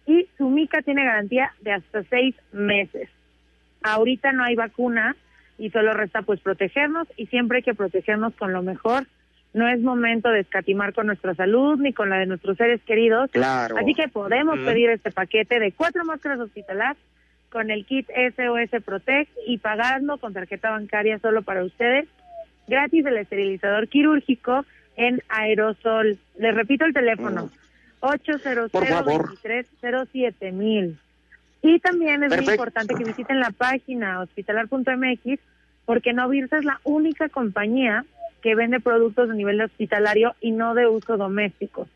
[0.07, 3.07] y su mica tiene garantía de hasta seis meses.
[3.83, 5.15] Ahorita no hay vacuna
[5.57, 9.07] y solo resta pues protegernos y siempre hay que protegernos con lo mejor.
[9.53, 13.31] No es momento de escatimar con nuestra salud ni con la de nuestros seres queridos.
[13.31, 13.77] Claro.
[13.77, 16.95] Así que podemos pedir este paquete de cuatro máscaras hospitalar
[17.49, 22.07] con el kit SOS Protect y pagando con tarjeta bancaria solo para ustedes.
[22.67, 24.65] Gratis el esterilizador quirúrgico
[24.97, 26.19] en aerosol.
[26.37, 27.49] Les repito el teléfono.
[28.01, 29.29] 800 Por favor.
[29.29, 30.99] 2307 mil.
[31.61, 35.39] Y también es muy importante que visiten la página hospitalar.mx
[35.85, 38.05] porque Novirsa es la única compañía
[38.41, 41.87] que vende productos de nivel hospitalario y no de uso doméstico.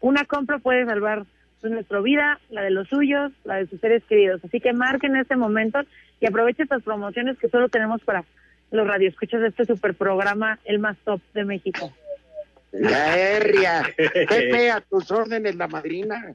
[0.00, 1.24] Una compra puede salvar
[1.60, 4.40] pues, nuestra vida, la de los suyos, la de sus seres queridos.
[4.44, 5.80] Así que marquen este momento
[6.20, 8.24] y aprovechen estas promociones que solo tenemos para
[8.70, 11.92] los radioescuchas de este super programa, el más top de México.
[12.72, 13.82] La herria.
[13.96, 16.34] Pepe, a tus órdenes, la madrina.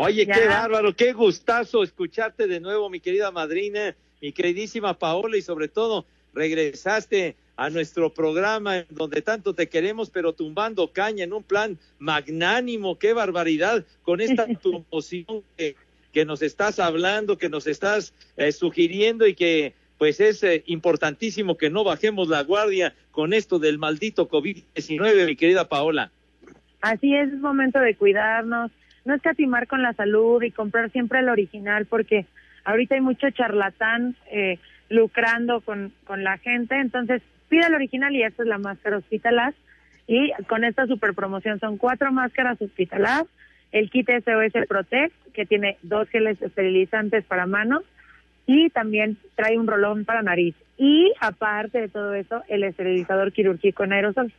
[0.00, 0.34] Oye, Ya.
[0.34, 5.66] qué bárbaro, qué gustazo escucharte de nuevo, mi querida madrina, mi queridísima Paola, y sobre
[5.66, 11.42] todo regresaste a nuestro programa en donde tanto te queremos, pero tumbando caña en un
[11.42, 15.74] plan magnánimo, qué barbaridad, con esta promoción que,
[16.12, 21.56] que nos estás hablando, que nos estás eh, sugiriendo y que pues es eh, importantísimo
[21.56, 26.12] que no bajemos la guardia con esto del maldito COVID-19, mi querida Paola.
[26.82, 28.70] Así es, es momento de cuidarnos,
[29.08, 32.26] no escatimar con la salud y comprar siempre el original porque
[32.64, 34.58] ahorita hay mucho charlatán eh,
[34.90, 39.54] lucrando con, con la gente, entonces pida el original y esta es la máscara hospitalar.
[40.06, 43.24] Y con esta super promoción son cuatro máscaras hospitalar,
[43.72, 47.84] el kit SOS Protect que tiene dos geles esterilizantes para manos
[48.46, 50.54] y también trae un rolón para nariz.
[50.76, 54.32] Y aparte de todo eso el esterilizador quirúrgico en aerosol.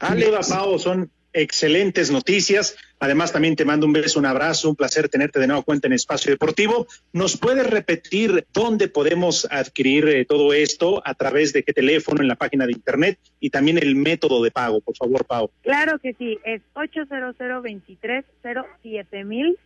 [0.00, 2.76] Sin duda, Pau, son excelentes noticias.
[2.98, 5.94] Además, también te mando un beso, un abrazo, un placer tenerte de nuevo cuenta en
[5.94, 6.86] Espacio Deportivo.
[7.12, 11.00] ¿Nos puedes repetir dónde podemos adquirir eh, todo esto?
[11.04, 13.18] ¿A través de qué teléfono en la página de internet?
[13.40, 15.50] Y también el método de pago, por favor, Pau.
[15.62, 19.58] Claro que sí, es 800 2307 mil,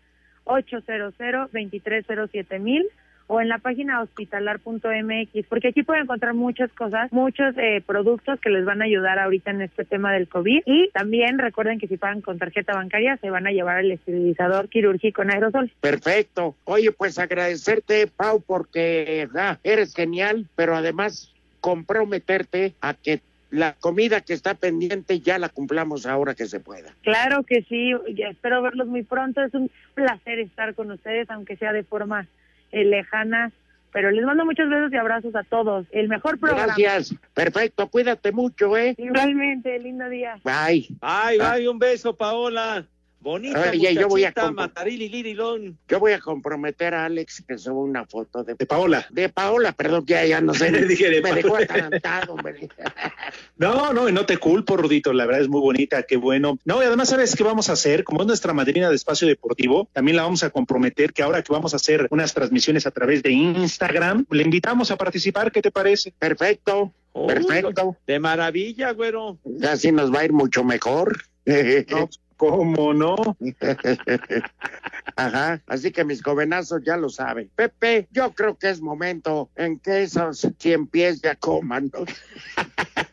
[0.44, 2.88] 800 2307 mil
[3.26, 8.50] o en la página hospitalar.mx, porque aquí pueden encontrar muchas cosas, muchos eh, productos que
[8.50, 10.62] les van a ayudar ahorita en este tema del COVID.
[10.66, 14.68] Y también recuerden que si pagan con tarjeta bancaria, se van a llevar el esterilizador
[14.68, 15.72] quirúrgico en aerosol.
[15.80, 16.54] Perfecto.
[16.64, 24.20] Oye, pues agradecerte, Pau, porque ah, eres genial, pero además comprometerte a que la comida
[24.20, 26.92] que está pendiente ya la cumplamos ahora que se pueda.
[27.02, 29.42] Claro que sí, espero verlos muy pronto.
[29.42, 32.26] Es un placer estar con ustedes, aunque sea de forma
[32.72, 33.52] eh, lejana.
[33.92, 35.86] Pero les mando muchos besos y abrazos a todos.
[35.92, 36.74] El mejor programa.
[36.76, 37.14] Gracias.
[37.32, 37.88] Perfecto.
[37.88, 38.96] Cuídate mucho, ¿eh?
[38.98, 40.34] Igualmente, lindo día.
[40.42, 40.88] Bye.
[41.00, 42.88] Ay, ay, un beso, Paola.
[43.24, 45.78] Bonita Oye, yo voy a Matarili Lirilón.
[45.88, 49.06] Yo voy a comprometer a Alex que suba una foto de, De Paola.
[49.08, 50.70] de Paola, perdón, que ya, ya no sé.
[50.86, 52.68] Dije de me dejó atarantado, hombre.
[53.56, 56.58] No, no, y no te culpo, Rudito, la verdad es muy bonita, qué bueno.
[56.64, 58.04] No, y además, ¿sabes qué vamos a hacer?
[58.04, 61.52] Como es nuestra madrina de espacio deportivo, también la vamos a comprometer que ahora que
[61.52, 65.70] vamos a hacer unas transmisiones a través de Instagram, le invitamos a participar, ¿qué te
[65.70, 66.12] parece?
[66.18, 66.92] Perfecto.
[67.14, 67.96] Uy, Perfecto.
[68.06, 69.38] De maravilla, güero.
[69.66, 71.22] Así nos va a ir mucho mejor.
[71.46, 73.16] No, ¿Cómo no?
[75.16, 77.50] Ajá, así que mis jovenazos ya lo saben.
[77.54, 82.04] Pepe, yo creo que es momento en que esos cien pies ya coman, ¿no?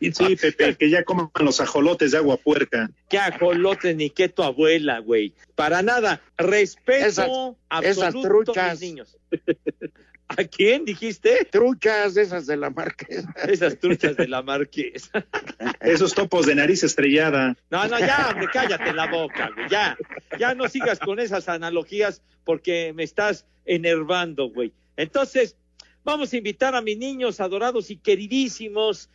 [0.00, 2.90] Sí, Pepe, que ya coman los ajolotes de agua puerca.
[3.08, 5.32] Qué ajolotes ni qué tu abuela, güey.
[5.54, 6.20] Para nada.
[6.36, 7.28] Respeto Esas-
[7.68, 8.80] absoluto esas truchas.
[8.80, 9.16] mis niños.
[10.38, 11.46] ¿A quién dijiste?
[11.50, 13.34] Truchas esas de la marquesa.
[13.46, 15.26] Esas truchas de la marquesa.
[15.80, 17.56] Esos topos de nariz estrellada.
[17.70, 19.68] No, no, ya, hombre, cállate la boca, güey.
[19.68, 19.96] Ya,
[20.38, 24.72] ya no sigas con esas analogías porque me estás enervando, güey.
[24.96, 25.56] Entonces,
[26.04, 29.10] vamos a invitar a mis niños adorados y queridísimos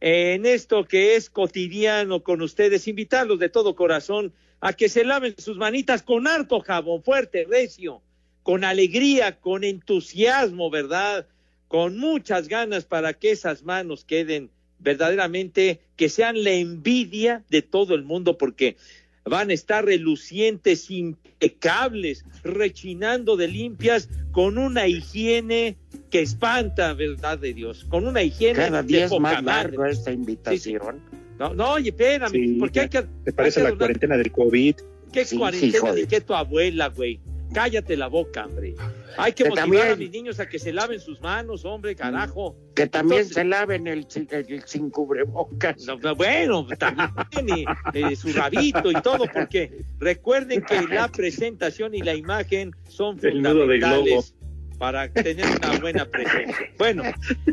[0.00, 5.34] en esto que es cotidiano con ustedes, invitarlos de todo corazón a que se laven
[5.38, 8.02] sus manitas con harto jabón fuerte, recio,
[8.42, 11.26] con alegría, con entusiasmo, ¿verdad?
[11.68, 17.94] Con muchas ganas para que esas manos queden verdaderamente, que sean la envidia de todo
[17.94, 18.76] el mundo, porque
[19.24, 25.76] van a estar relucientes, impecables, rechinando de limpias, con una higiene
[26.10, 29.44] que espanta, verdad de Dios, con una higiene Cada de día es más madre.
[29.76, 31.00] largo esta invitación.
[31.38, 33.02] No, no, oye, espérame, Sí, porque hay que...
[33.24, 34.74] ¿Te parece que la adornar- cuarentena del COVID?
[35.12, 37.20] ¿Qué Sí, cuarentena de- qué tu abuela, güey?
[37.52, 38.74] Cállate la boca, hombre.
[39.18, 41.94] Hay que Que motivar también- a mis niños a que se laven sus manos, hombre,
[41.94, 42.56] carajo.
[42.74, 45.84] Que también Entonces- se laven el, sin- el sin cubrebocas.
[45.86, 47.10] No, no, bueno, también
[47.48, 53.18] y, eh, su rabito y todo, porque recuerden que la presentación y la imagen son
[53.22, 54.34] El fundamentales
[54.78, 56.66] para tener una buena presencia.
[56.78, 57.02] Bueno,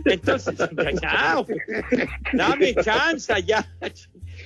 [0.05, 1.45] entonces, ya, ya,
[2.33, 3.67] dame chance ya.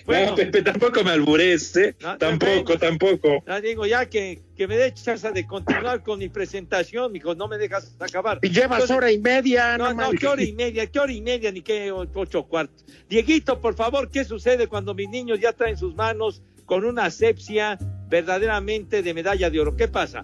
[0.05, 1.95] Bueno, No, Pepe, tampoco me albures, ¿eh?
[2.01, 3.43] No, no, tampoco, tampoco.
[3.61, 7.57] digo, ya que, que me dé chance de continuar con mi presentación, mijo, no me
[7.57, 8.39] dejas acabar.
[8.41, 11.21] Y llevas Entonces- hora y media, No, no, qué hora y media, qué hora y
[11.21, 12.83] media, ni qué ocho cuartos.
[13.09, 17.77] Dieguito, por favor, ¿qué sucede cuando mis niños ya traen sus manos con una asepsia
[18.09, 19.75] verdaderamente de medalla de oro?
[19.77, 20.21] ¿Qué pasa?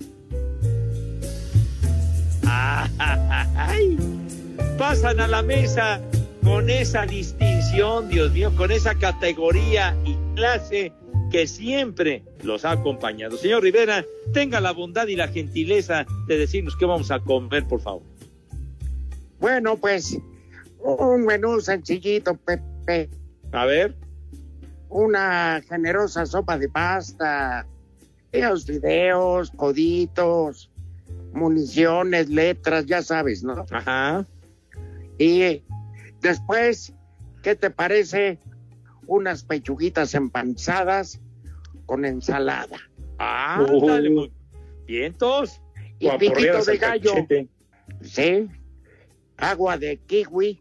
[2.47, 3.97] ¡Ay!
[4.77, 6.01] Pasan a la mesa
[6.43, 10.93] con esa distinción, Dios mío, con esa categoría y clase
[11.31, 13.37] que siempre los ha acompañado.
[13.37, 17.81] Señor Rivera, tenga la bondad y la gentileza de decirnos qué vamos a comer, por
[17.81, 18.03] favor.
[19.39, 20.17] Bueno, pues
[20.79, 23.09] un menú sencillito, Pepe.
[23.51, 23.95] A ver.
[24.89, 27.67] Una generosa sopa de pasta,
[28.33, 30.71] los videos, coditos,
[31.33, 33.65] municiones, letras, ya sabes, ¿no?
[33.69, 34.25] Ajá.
[35.19, 35.61] Y
[36.21, 36.93] después,
[37.43, 38.39] ¿qué te parece?
[39.07, 41.19] Unas pechuguitas empanzadas
[41.85, 42.77] con ensalada.
[43.17, 44.31] Ah, muy
[44.85, 45.61] vientos.
[45.99, 47.11] Y piquito de al gallo.
[47.13, 47.47] cachete.
[48.01, 48.47] Sí.
[49.37, 50.59] Agua de kiwi.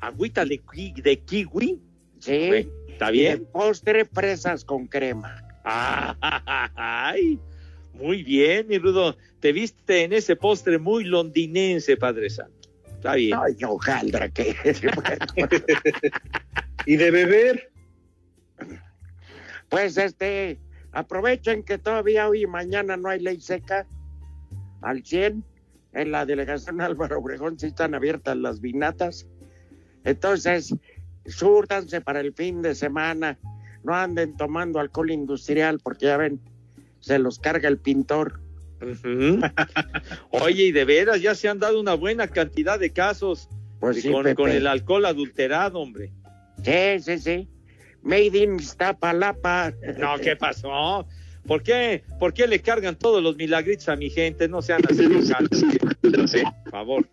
[0.00, 1.80] Agüita de, ki- de kiwi.
[2.20, 2.68] Sí.
[2.88, 3.46] ¿Está Y de bien?
[3.50, 5.42] postre, fresas con crema.
[5.64, 7.38] Ay,
[7.94, 9.16] muy bien, mi Rudo.
[9.40, 12.57] Te viste en ese postre muy londinense, Padre Santo.
[12.98, 13.38] Está bien.
[13.40, 14.56] Ay, hojaldra que
[16.86, 17.70] ¿Y de beber?
[19.68, 20.58] Pues este,
[20.90, 23.86] aprovechen que todavía hoy y mañana no hay ley seca
[24.80, 25.44] al 100.
[25.92, 29.28] En la delegación Álvaro Obregón sí están abiertas las vinatas.
[30.02, 30.74] Entonces,
[31.24, 33.38] súrtanse para el fin de semana.
[33.84, 36.40] No anden tomando alcohol industrial porque ya ven,
[36.98, 38.40] se los carga el pintor.
[40.30, 43.48] Oye, y de veras, ya se han dado una buena cantidad de casos
[43.80, 46.12] Pues sí, con, el alcohol adulterado, hombre.
[46.62, 47.48] Sí, sí, sí.
[48.02, 49.72] Made in Iztapalapa.
[49.98, 51.06] No, ¿qué pasó?
[51.46, 54.48] ¿Por qué, ¿Por qué le cargan todos los milagritos a mi gente?
[54.48, 55.64] No sean así, locales,
[56.02, 57.08] por favor.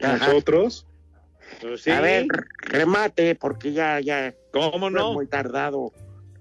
[0.00, 0.86] ¿Nosotros?
[1.60, 1.90] Pues sí.
[1.90, 2.26] A ver,
[2.58, 4.34] remate, porque ya, ya.
[4.52, 5.10] ¿Cómo no?
[5.10, 5.92] Es muy tardado.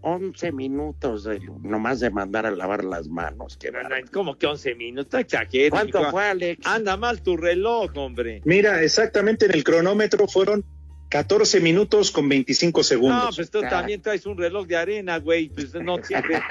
[0.04, 3.58] 11 minutos de, nomás de mandar a lavar las manos.
[3.64, 4.06] No, no, bárbaro.
[4.12, 5.20] ¿Cómo que 11 minutos?
[5.20, 5.72] Exagero.
[5.72, 6.66] ¿Cuánto fue, Alex?
[6.68, 8.42] Anda mal tu reloj, hombre.
[8.46, 10.66] Mira, exactamente en el cronómetro fueron
[11.10, 13.36] 14 minutos con 25 No, segundos.
[13.36, 15.48] pues tú también traes un reloj de arena, güey.
[15.50, 16.42] Pues no siempre.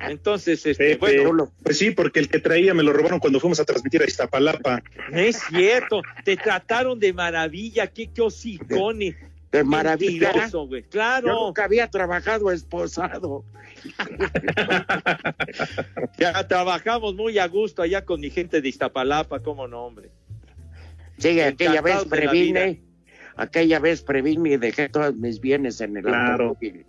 [0.00, 3.60] Entonces, este, Pepe, bueno, pues sí, porque el que traía me lo robaron cuando fuimos
[3.60, 4.82] a transmitir a Iztapalapa.
[5.10, 6.02] no es cierto.
[6.24, 7.86] Te trataron de maravilla.
[7.86, 9.14] Qué, qué hocicones.
[9.52, 10.32] De maravilla.
[10.52, 10.82] Güey.
[10.82, 11.46] Yo Claro.
[11.46, 13.44] nunca había trabajado esposado.
[16.18, 20.10] Ya trabajamos muy a gusto allá con mi gente de Iztapalapa, cómo no, hombre.
[21.18, 22.82] Sí, aquella vez previne.
[23.36, 26.48] Aquella vez previne y dejé todos mis bienes en el Claro.
[26.48, 26.84] automóvil.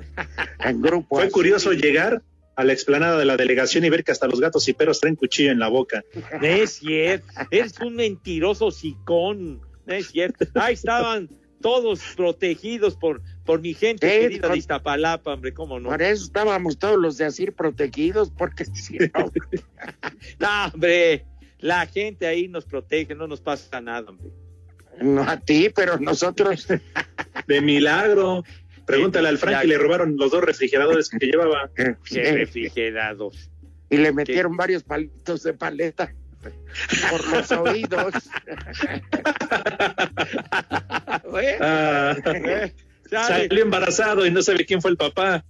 [0.59, 1.15] En grupo.
[1.17, 1.31] Fue así.
[1.31, 2.23] curioso llegar
[2.55, 5.15] a la explanada de la delegación y ver que hasta los gatos y perros traen
[5.15, 6.03] cuchillo en la boca.
[6.41, 7.27] No es cierto.
[7.51, 9.61] Eres un mentiroso sicón.
[9.85, 10.45] No es cierto.
[10.55, 11.29] Ahí estaban
[11.61, 15.89] todos protegidos por, por mi gente Sí, querida con- de Iztapalapa, hombre, cómo no.
[15.89, 19.09] Por eso estábamos todos los de así protegidos, porque si no,
[20.39, 21.25] No, hombre,
[21.59, 24.31] la gente ahí nos protege, no nos pasa nada, hombre.
[25.01, 26.67] no a ti, pero nosotros.
[27.47, 28.43] De milagro.
[28.85, 31.69] Pregúntale al Frank que le robaron los dos refrigeradores que llevaba.
[31.75, 32.19] Qué Sí.
[32.21, 33.49] refrigerados.
[33.89, 36.13] Y le metieron varios palitos de paleta
[37.11, 38.13] por los oídos.
[43.09, 45.43] Salió embarazado y no sabe quién fue el papá.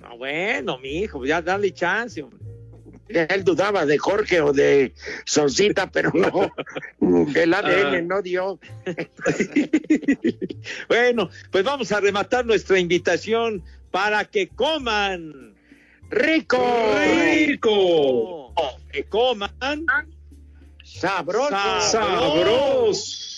[0.00, 2.38] No, bueno, mi hijo, ya dale chance, hombre.
[3.08, 4.94] Él dudaba de Jorge o de
[5.26, 6.50] Sosita, pero no,
[7.32, 8.00] del ADN Ah.
[8.02, 8.58] no dio.
[10.88, 15.54] Bueno, pues vamos a rematar nuestra invitación para que coman.
[16.08, 16.58] ¡Rico!
[17.24, 18.54] ¡Rico!
[18.90, 19.50] Que coman.
[20.84, 21.50] ¡Sabroso!
[21.80, 23.31] ¡Sabroso!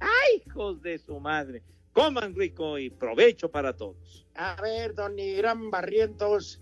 [0.00, 1.62] ¡Ay, hijos de su madre!
[1.92, 4.26] Coman rico y provecho para todos.
[4.34, 6.60] A ver, don Irán Barrientos,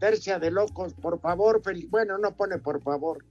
[0.00, 3.24] tercia de locos, por favor, fel- bueno, no pone por favor,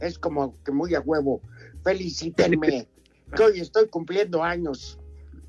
[0.00, 1.40] es como que muy a huevo.
[1.82, 2.86] Felicítenme,
[3.36, 4.98] que hoy estoy cumpliendo años.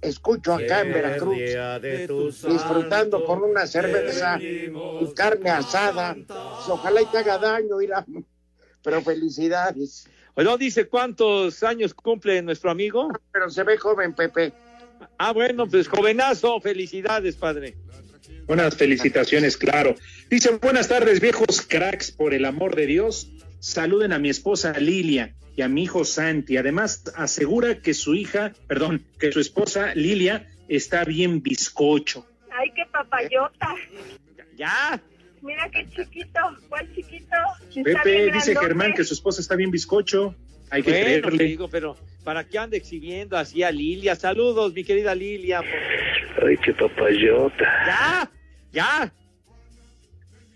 [0.02, 1.42] Escucho acá en Veracruz,
[2.46, 4.42] disfrutando con una cerveza
[5.00, 6.18] y carne asada.
[6.68, 8.26] Ojalá y te haga daño, Irán,
[8.84, 10.08] pero felicidades.
[10.36, 13.10] ¿No dice cuántos años cumple nuestro amigo?
[13.32, 14.52] Pero se ve joven, Pepe.
[15.18, 17.76] Ah, bueno, pues jovenazo, felicidades, padre.
[18.48, 19.96] Unas felicitaciones, claro.
[20.30, 23.30] Dicen, buenas tardes, viejos cracks, por el amor de Dios.
[23.60, 26.58] Saluden a mi esposa Lilia y a mi hijo Santi.
[26.58, 32.26] Además, asegura que su hija, perdón, que su esposa Lilia está bien bizcocho.
[32.52, 33.76] Ay, qué papayota.
[34.56, 35.02] Ya,
[35.44, 36.40] Mira qué chiquito.
[36.70, 37.36] ¿Cuál chiquito?
[37.84, 38.60] Pepe, dice grandote.
[38.68, 40.36] Germán que su esposa está bien bizcocho.
[40.70, 41.44] Hay que bueno, te creerle.
[41.44, 44.16] digo, pero ¿para qué anda exhibiendo así a Lilia?
[44.16, 45.62] Saludos, mi querida Lilia.
[45.62, 47.64] por- Ay, qué papayota.
[47.86, 48.32] Ya,
[48.72, 49.14] ya.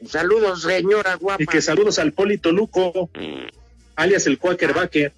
[0.06, 1.44] Saludos, señora guapa.
[1.44, 3.10] Y que saludos al Polito Luco,
[3.96, 5.12] alias el Quaker Baker.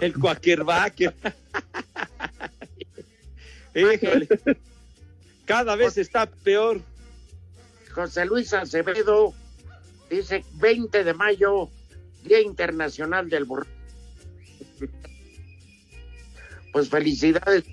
[0.00, 1.12] El cuaquerbaque.
[3.74, 4.26] Híjole.
[5.44, 6.80] Cada vez está peor.
[8.00, 9.34] José Luis Acevedo
[10.08, 11.68] dice 20 de mayo,
[12.24, 13.70] Día Internacional del Borrego.
[16.72, 17.64] Pues felicidades.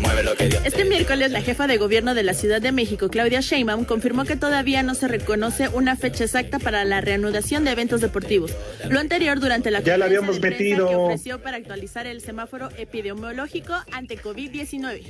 [0.00, 3.08] Mueve lo que Dios Este miércoles, la jefa de gobierno de la Ciudad de México,
[3.08, 7.72] Claudia Sheinbaum, confirmó que todavía no se reconoce una fecha exacta para la reanudación de
[7.72, 8.52] eventos deportivos.
[8.88, 10.88] Lo anterior durante la Ya la habíamos de metido.
[10.88, 15.02] que ofreció para actualizar el semáforo epidemiológico ante COVID-19.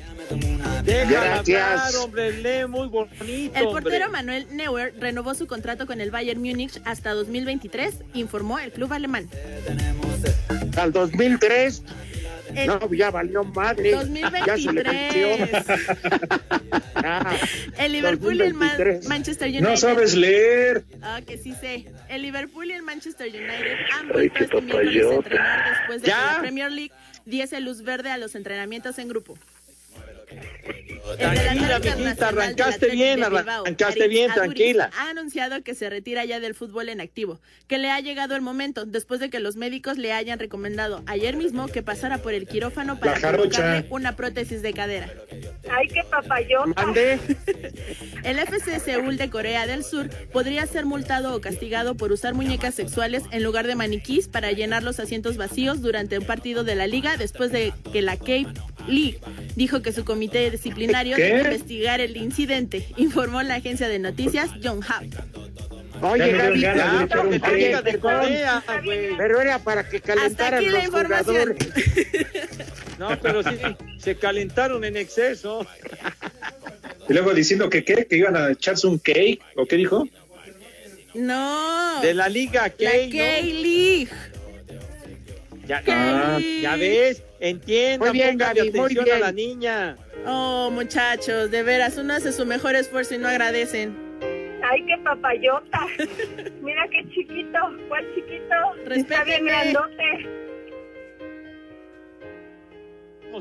[0.84, 1.60] Déjala Gracias.
[1.80, 3.18] hablar, hombre, lee muy bonito,
[3.58, 3.82] El hombre.
[3.82, 8.92] portero Manuel Neuer renovó su contrato con el Bayern Múnich hasta 2023, informó el club
[8.92, 9.26] alemán.
[10.76, 11.82] Al 2003,
[12.54, 13.90] El- no, ya valió madre.
[13.92, 15.50] Ya se 2023.
[16.96, 17.34] Ah,
[17.78, 19.08] El Liverpool y el Ma- 2023.
[19.08, 19.64] Manchester United.
[19.68, 20.84] No sabes leer.
[21.00, 21.86] Ah, que sí sé.
[22.08, 26.16] El Liverpool y el Manchester United han vuelto este miércoles a entrenar después de ¿Ya?
[26.18, 26.92] que la Premier League
[27.24, 29.38] diese luz verde a los entrenamientos en grupo.
[31.18, 34.90] Tranquila, mijita, arrancaste bien, arrancaste bien, tranquila.
[34.96, 38.42] Ha anunciado que se retira ya del fútbol en activo, que le ha llegado el
[38.42, 42.46] momento después de que los médicos le hayan recomendado ayer mismo que pasara por el
[42.46, 45.12] quirófano para colocarle una prótesis de cadera.
[45.70, 46.02] Ay, qué.
[46.76, 47.18] Mande.
[48.24, 52.74] El FC Seúl de Corea del Sur podría ser multado o castigado por usar muñecas
[52.74, 56.86] sexuales en lugar de maniquís para llenar los asientos vacíos durante un partido de la
[56.86, 58.16] liga después de que la
[58.86, 59.18] K-League
[59.56, 61.22] dijo que su comité disciplinario ¿Qué?
[61.24, 64.50] debe investigar el incidente, informó la agencia de noticias.
[66.00, 67.70] Oye, Gaby, echar un oye,
[68.84, 69.16] güey.
[69.16, 71.56] pero era para que Hasta calentaran la los información.
[71.56, 71.68] jugadores.
[72.98, 73.50] No, pero sí,
[73.98, 75.64] se calentaron en exceso.
[77.08, 80.06] Y luego diciendo que qué, que iban a echarse un cake, ¿o qué dijo?
[81.14, 83.10] No, De la Liga la K, ¿no?
[83.12, 84.08] K-League.
[85.66, 86.38] Ya, Ah.
[86.60, 89.16] ya ves, entiendan, Muy bien, Gaby, muy atención bien.
[89.16, 89.96] a la niña.
[90.26, 93.94] Oh, muchachos, de veras, uno hace su mejor esfuerzo y no agradecen.
[94.64, 95.80] Ay, qué papayota.
[96.62, 97.58] Mira qué chiquito.
[97.88, 98.54] ¿Cuál chiquito?
[98.94, 100.28] Está bien grandote.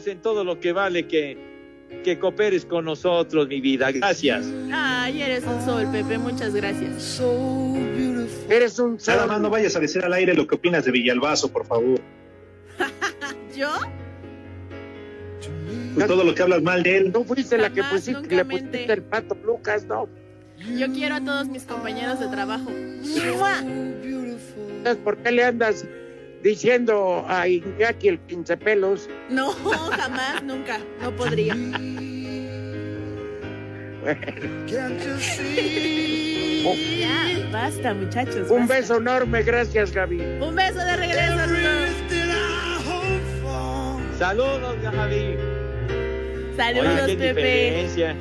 [0.08, 1.38] En todo lo que vale que,
[2.04, 3.92] que cooperes con nosotros, mi vida.
[3.92, 4.48] Gracias.
[4.74, 7.22] Ay, eres un sol, Pepe, muchas gracias.
[8.50, 9.28] Eres un Nada sol.
[9.28, 12.00] más no vayas a decir al aire lo que opinas de Villalbazo, por favor.
[13.62, 13.70] ¿Yo?
[15.94, 17.12] Pues todo lo que hablas mal de él.
[17.12, 18.66] Tú fuiste la que pusiste, le mente.
[18.66, 20.10] pusiste el pato Lucas, ¿no?
[20.80, 22.72] Yo quiero a todos mis compañeros de trabajo.
[25.04, 25.86] ¿por qué le andas
[26.42, 29.08] diciendo a Iñaki el quince pelos?
[29.30, 30.80] No, jamás, nunca.
[31.00, 31.56] No podría.
[37.00, 38.50] Ya, basta, muchachos.
[38.50, 38.74] Un basta.
[38.74, 40.20] beso enorme, gracias Gaby.
[40.42, 41.91] Un beso de regreso.
[44.22, 45.36] Saludos, Javi.
[46.56, 47.42] Saludos, Oye, qué Pepe.
[47.42, 48.16] diferencia.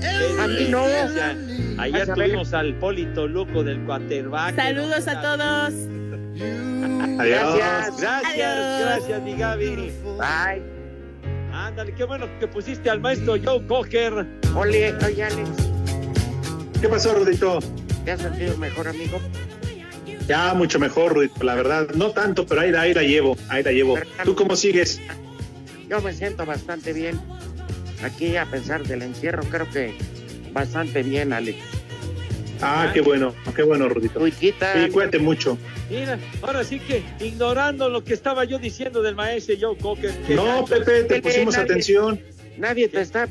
[0.00, 0.88] Qué A mí no.
[0.88, 1.36] diferencia.
[1.78, 2.26] Ayer Vas a ver.
[2.26, 4.56] tuvimos al Polito Luco del Cuaterback.
[4.56, 5.38] Saludos a todos.
[7.20, 7.56] Adiós.
[7.56, 8.00] Gracias.
[8.00, 8.80] Gracias, Adiós.
[8.80, 9.92] gracias, mi Gaby.
[10.18, 10.62] Bye.
[11.52, 14.26] Ándale, qué bueno que pusiste al maestro Joe Cocker.
[14.56, 15.48] Oye, oye, Alex,
[16.80, 17.60] ¿Qué pasó, Rudito?
[18.04, 19.20] ¿te has sentido mejor, amigo?
[20.28, 21.88] Ya mucho mejor, Rudito, la verdad.
[21.94, 23.98] No tanto, pero ahí, la- ahí la llevo, ahí la llevo.
[24.24, 25.00] ¿Tú cómo sigues?
[25.88, 27.20] Yo me siento bastante bien.
[28.02, 29.94] Aquí, a pesar del encierro, creo que
[30.52, 31.58] bastante bien, Alex.
[32.62, 34.18] Ah, qué bueno, qué bueno, Rudito.
[34.20, 35.58] Tu hijita, Sí, cuídate mucho.
[35.90, 40.14] Mira, ahora sí que ignorando lo que estaba yo diciendo del maestro Joe Cocker.
[40.30, 42.20] No, Pepe, te pusimos nadie- atención.
[42.56, 43.28] nadie te está...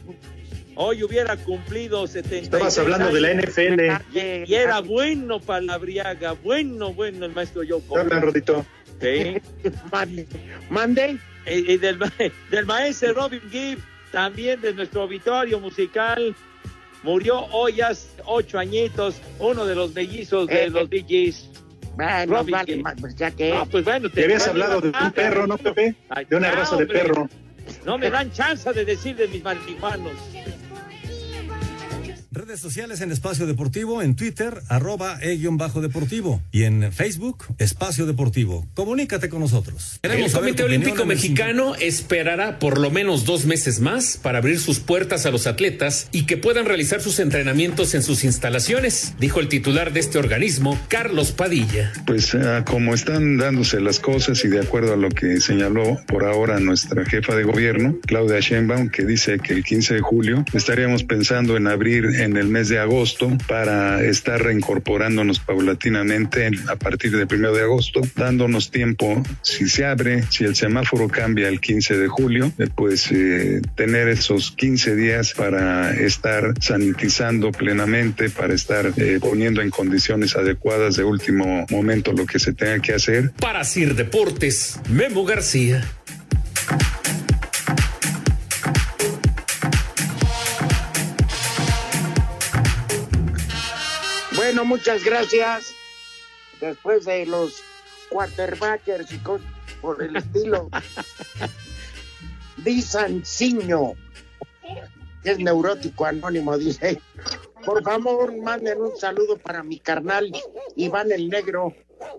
[0.76, 2.44] Hoy hubiera cumplido 70.
[2.58, 4.18] Estabas hablando de la NFL.
[4.18, 8.24] Y, y era bueno palabriaga, bueno, bueno el maestro Joe ¿Qué hablan, Cocker.
[8.24, 8.66] Rudito?
[9.02, 9.38] Sí.
[9.92, 10.28] Mande,
[10.70, 11.18] mande.
[11.46, 12.14] y, y del, ma-
[12.50, 13.80] del maestro Robin Gibb,
[14.12, 16.36] también de nuestro auditorio musical.
[17.04, 21.50] Murió hoy hace ocho añitos, uno de los mellizos de Eh, los Bee Gees.
[22.00, 23.02] Ah, no Robin vale, Gibb.
[23.02, 23.52] pues ya que...
[23.54, 25.96] Ah, pues bueno, Te habías vale hablado de la un perro, ¿no, Pepe?
[26.10, 27.30] Ay, De una ya, raza de perro.
[27.86, 30.14] No me dan chance de decir de mis marihuanos.
[32.34, 36.42] Redes sociales en Espacio Deportivo, en Twitter, arroba e-bajo deportivo.
[36.52, 38.66] Y en Facebook, Espacio Deportivo.
[38.74, 40.00] Comunícate con nosotros.
[40.02, 44.80] El Queremos Comité Olímpico Mexicano esperará por lo menos dos meses más para abrir sus
[44.80, 49.48] puertas a los atletas y que puedan realizar sus entrenamientos en sus instalaciones, dijo el
[49.48, 51.94] titular de este organismo, Carlos Padilla.
[52.08, 56.26] Pues ah, como están dándose las cosas y de acuerdo a lo que señaló por
[56.26, 61.04] ahora nuestra jefa de gobierno, Claudia Sheinbaum, que dice que el 15 de julio estaríamos
[61.04, 67.28] pensando en abrir en el mes de agosto para estar reincorporándonos paulatinamente a partir del
[67.28, 72.08] primero de agosto, dándonos tiempo, si se abre, si el semáforo cambia el 15 de
[72.08, 79.20] julio, eh, pues eh, tener esos 15 días para estar sanitizando plenamente, para estar eh,
[79.22, 83.32] poniendo en condiciones adecuadas de último momento lo que se tenga que hacer.
[83.40, 85.84] Para Sir Deportes, Memo García.
[94.64, 95.76] Bueno, muchas gracias.
[96.62, 97.62] Después de los
[98.10, 99.46] quarterbackers y cosas
[99.82, 100.70] por el estilo.
[102.64, 103.96] Di Sanciño,
[105.22, 107.02] que es neurótico anónimo, dice.
[107.66, 110.32] Por favor, manden un saludo para mi carnal
[110.78, 111.76] Iván el Negro,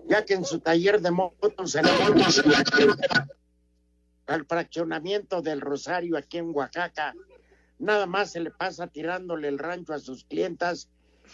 [0.07, 1.85] ya que en su taller de motos en
[4.27, 7.15] al fraccionamiento del Rosario aquí en Oaxaca,
[7.79, 10.89] nada más se le pasa tirándole el rancho a sus clientas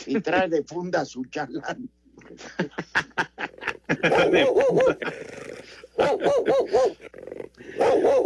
[0.06, 1.90] y trae de funda su chalán.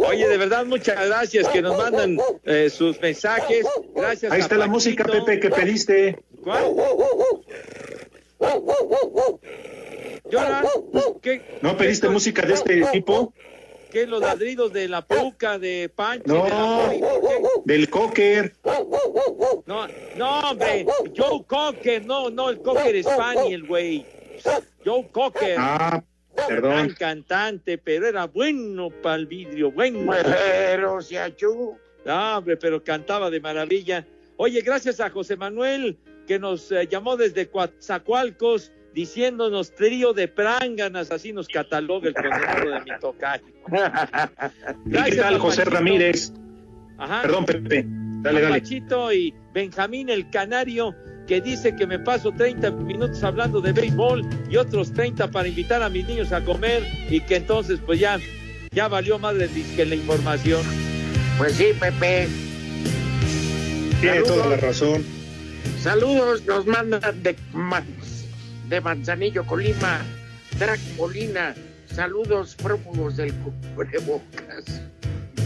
[0.08, 3.66] Oye, de verdad, muchas gracias que nos mandan eh, sus mensajes.
[3.94, 4.32] Gracias.
[4.32, 6.18] Ahí a está la música, Pepe, que pediste.
[6.42, 6.74] ¿Cuál?
[10.30, 10.64] Lloran.
[11.22, 13.32] ¿Qué, ¿No pediste música de este tipo?
[13.90, 16.46] Qué los ladridos de la puca, de Pancho?
[17.64, 18.54] del cocker.
[19.66, 24.04] No, no, hombre, Joe Cocker, no, no, el Cocker Spaniel, güey.
[24.84, 25.56] Joe Cocker.
[25.58, 26.02] Ah,
[26.36, 26.94] Gran perdón.
[26.98, 30.12] cantante, pero era bueno para el vidrio, bueno.
[30.22, 31.76] Pero achú.
[32.04, 34.06] No, hombre, pero cantaba de maravilla.
[34.36, 41.10] Oye, gracias a José Manuel, que nos eh, llamó desde Coatzacoalcos, diciéndonos trío de pránganas,
[41.10, 43.44] así nos cataloga el condenado de mi tocayo.
[44.86, 45.66] ¿Y qué tal, José.
[45.66, 46.32] Ramírez?
[46.96, 47.20] Ajá.
[47.20, 47.84] Perdón, Pepe.
[48.22, 48.58] Dale, dale.
[48.58, 50.94] Pachito y Benjamín el Canario,
[51.26, 55.82] que dice que me paso 30 minutos hablando de béisbol y otros 30 para invitar
[55.82, 58.18] a mis niños a comer y que entonces pues ya,
[58.72, 60.62] ya valió madre que la información.
[61.36, 62.28] Pues sí, Pepe.
[64.00, 64.36] Tiene Saludos.
[64.36, 65.04] toda la razón.
[65.82, 67.36] Saludos, nos mandan de,
[68.68, 70.00] de Manzanillo, Colima,
[70.58, 71.54] Drac Molina.
[71.86, 74.82] Saludos, prófugos del cubrebocas.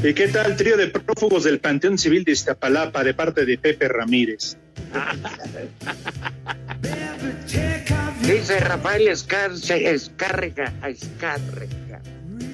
[0.02, 3.88] ¿Y qué tal trío de prófugos del Panteón Civil de Iztapalapa de parte de Pepe
[3.88, 4.56] Ramírez?
[8.22, 12.00] Dice Rafael Escarce, Escárrega, Escárrega.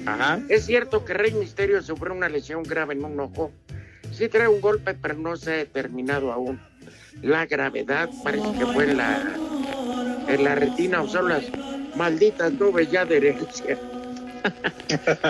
[0.05, 0.41] Ajá.
[0.49, 3.51] Es cierto que Rey Misterio sufrió una lesión grave en un ojo.
[4.11, 6.59] Sí trae un golpe, pero no se ha determinado aún.
[7.21, 9.35] La gravedad parece que fue en la,
[10.27, 11.43] en la retina o son las
[11.95, 13.77] malditas nubes ya de herencia.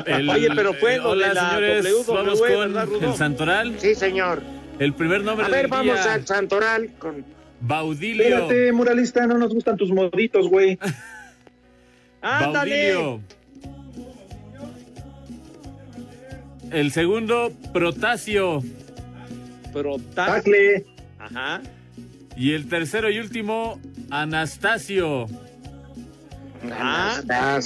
[0.06, 3.80] El- Oye, pero fue eh, hola, de la señores, vamos con el Santoral.
[3.80, 4.42] Sí, señor.
[4.80, 7.26] El primer nombre A ver, del vamos día, al Santoral con
[7.62, 8.24] Baudilio.
[8.24, 10.78] Espérate, muralista, no nos gustan tus moditos, güey.
[12.22, 12.94] ¡Ándale!
[12.94, 13.22] Baudilio.
[16.72, 18.62] El segundo, Protasio.
[19.72, 20.34] Protasio.
[20.34, 20.86] Tacle.
[21.18, 21.62] Ajá.
[22.36, 23.80] Y el tercero y último,
[24.10, 25.28] Anastasio.
[26.72, 27.22] Ah,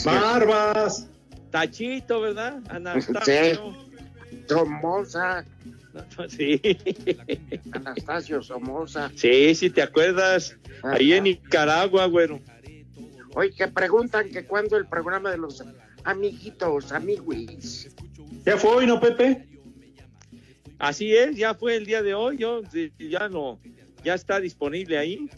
[0.05, 1.07] Barbas.
[1.51, 2.61] Tachito, ¿verdad?
[2.69, 3.73] Anastasio.
[4.47, 5.45] Somoza,
[6.29, 6.61] Sí.
[7.73, 9.11] Anastasio Somoza.
[9.15, 10.57] Sí, sí, ¿te acuerdas?
[10.83, 12.39] Ahí en Nicaragua, güero.
[13.35, 15.63] Oye, que preguntan que cuándo el programa de los
[16.03, 17.89] amiguitos, amiguis.
[18.45, 19.47] ¿Ya fue hoy, no, Pepe?
[20.79, 23.59] Así es, ya fue el día de hoy, yo sí, ya no,
[24.03, 25.29] ya está disponible ahí.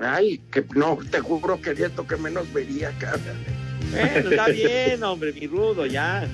[0.00, 3.18] Ay, que no, te juro que esto que menos vería, cara.
[3.90, 6.26] Bueno, está bien, hombre, mi rudo, ya.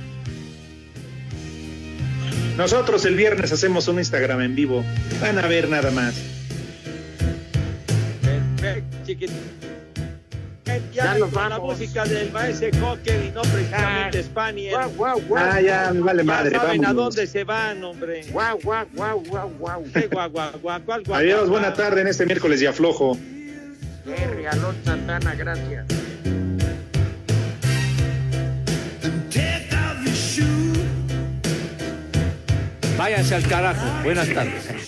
[2.57, 4.85] Nosotros el viernes hacemos un Instagram en vivo.
[5.21, 6.15] Van a ver nada más.
[8.23, 9.33] Perfecto, chiquito.
[10.65, 11.79] Ya Ya, nos con la vamos.
[11.79, 14.75] música del maestro Cocker y no precisamente Spaniel.
[14.75, 15.45] Guau, guau, guau.
[15.51, 18.23] Ah, ya, me vale Ya madre, saben a dónde se van, hombre.
[18.31, 19.85] Guau, guau, guau, guau, guau.
[19.93, 20.81] ¿Qué guau, guau, guau?
[20.85, 21.77] ¿Cuál guau, Adiós, guau, buena guau?
[21.79, 23.17] tarde en este miércoles de aflojo.
[24.05, 25.87] Jerry, Alonso Santana, gracias.
[32.97, 34.03] Váyanse al carajo.
[34.05, 34.82] Buenas tardes.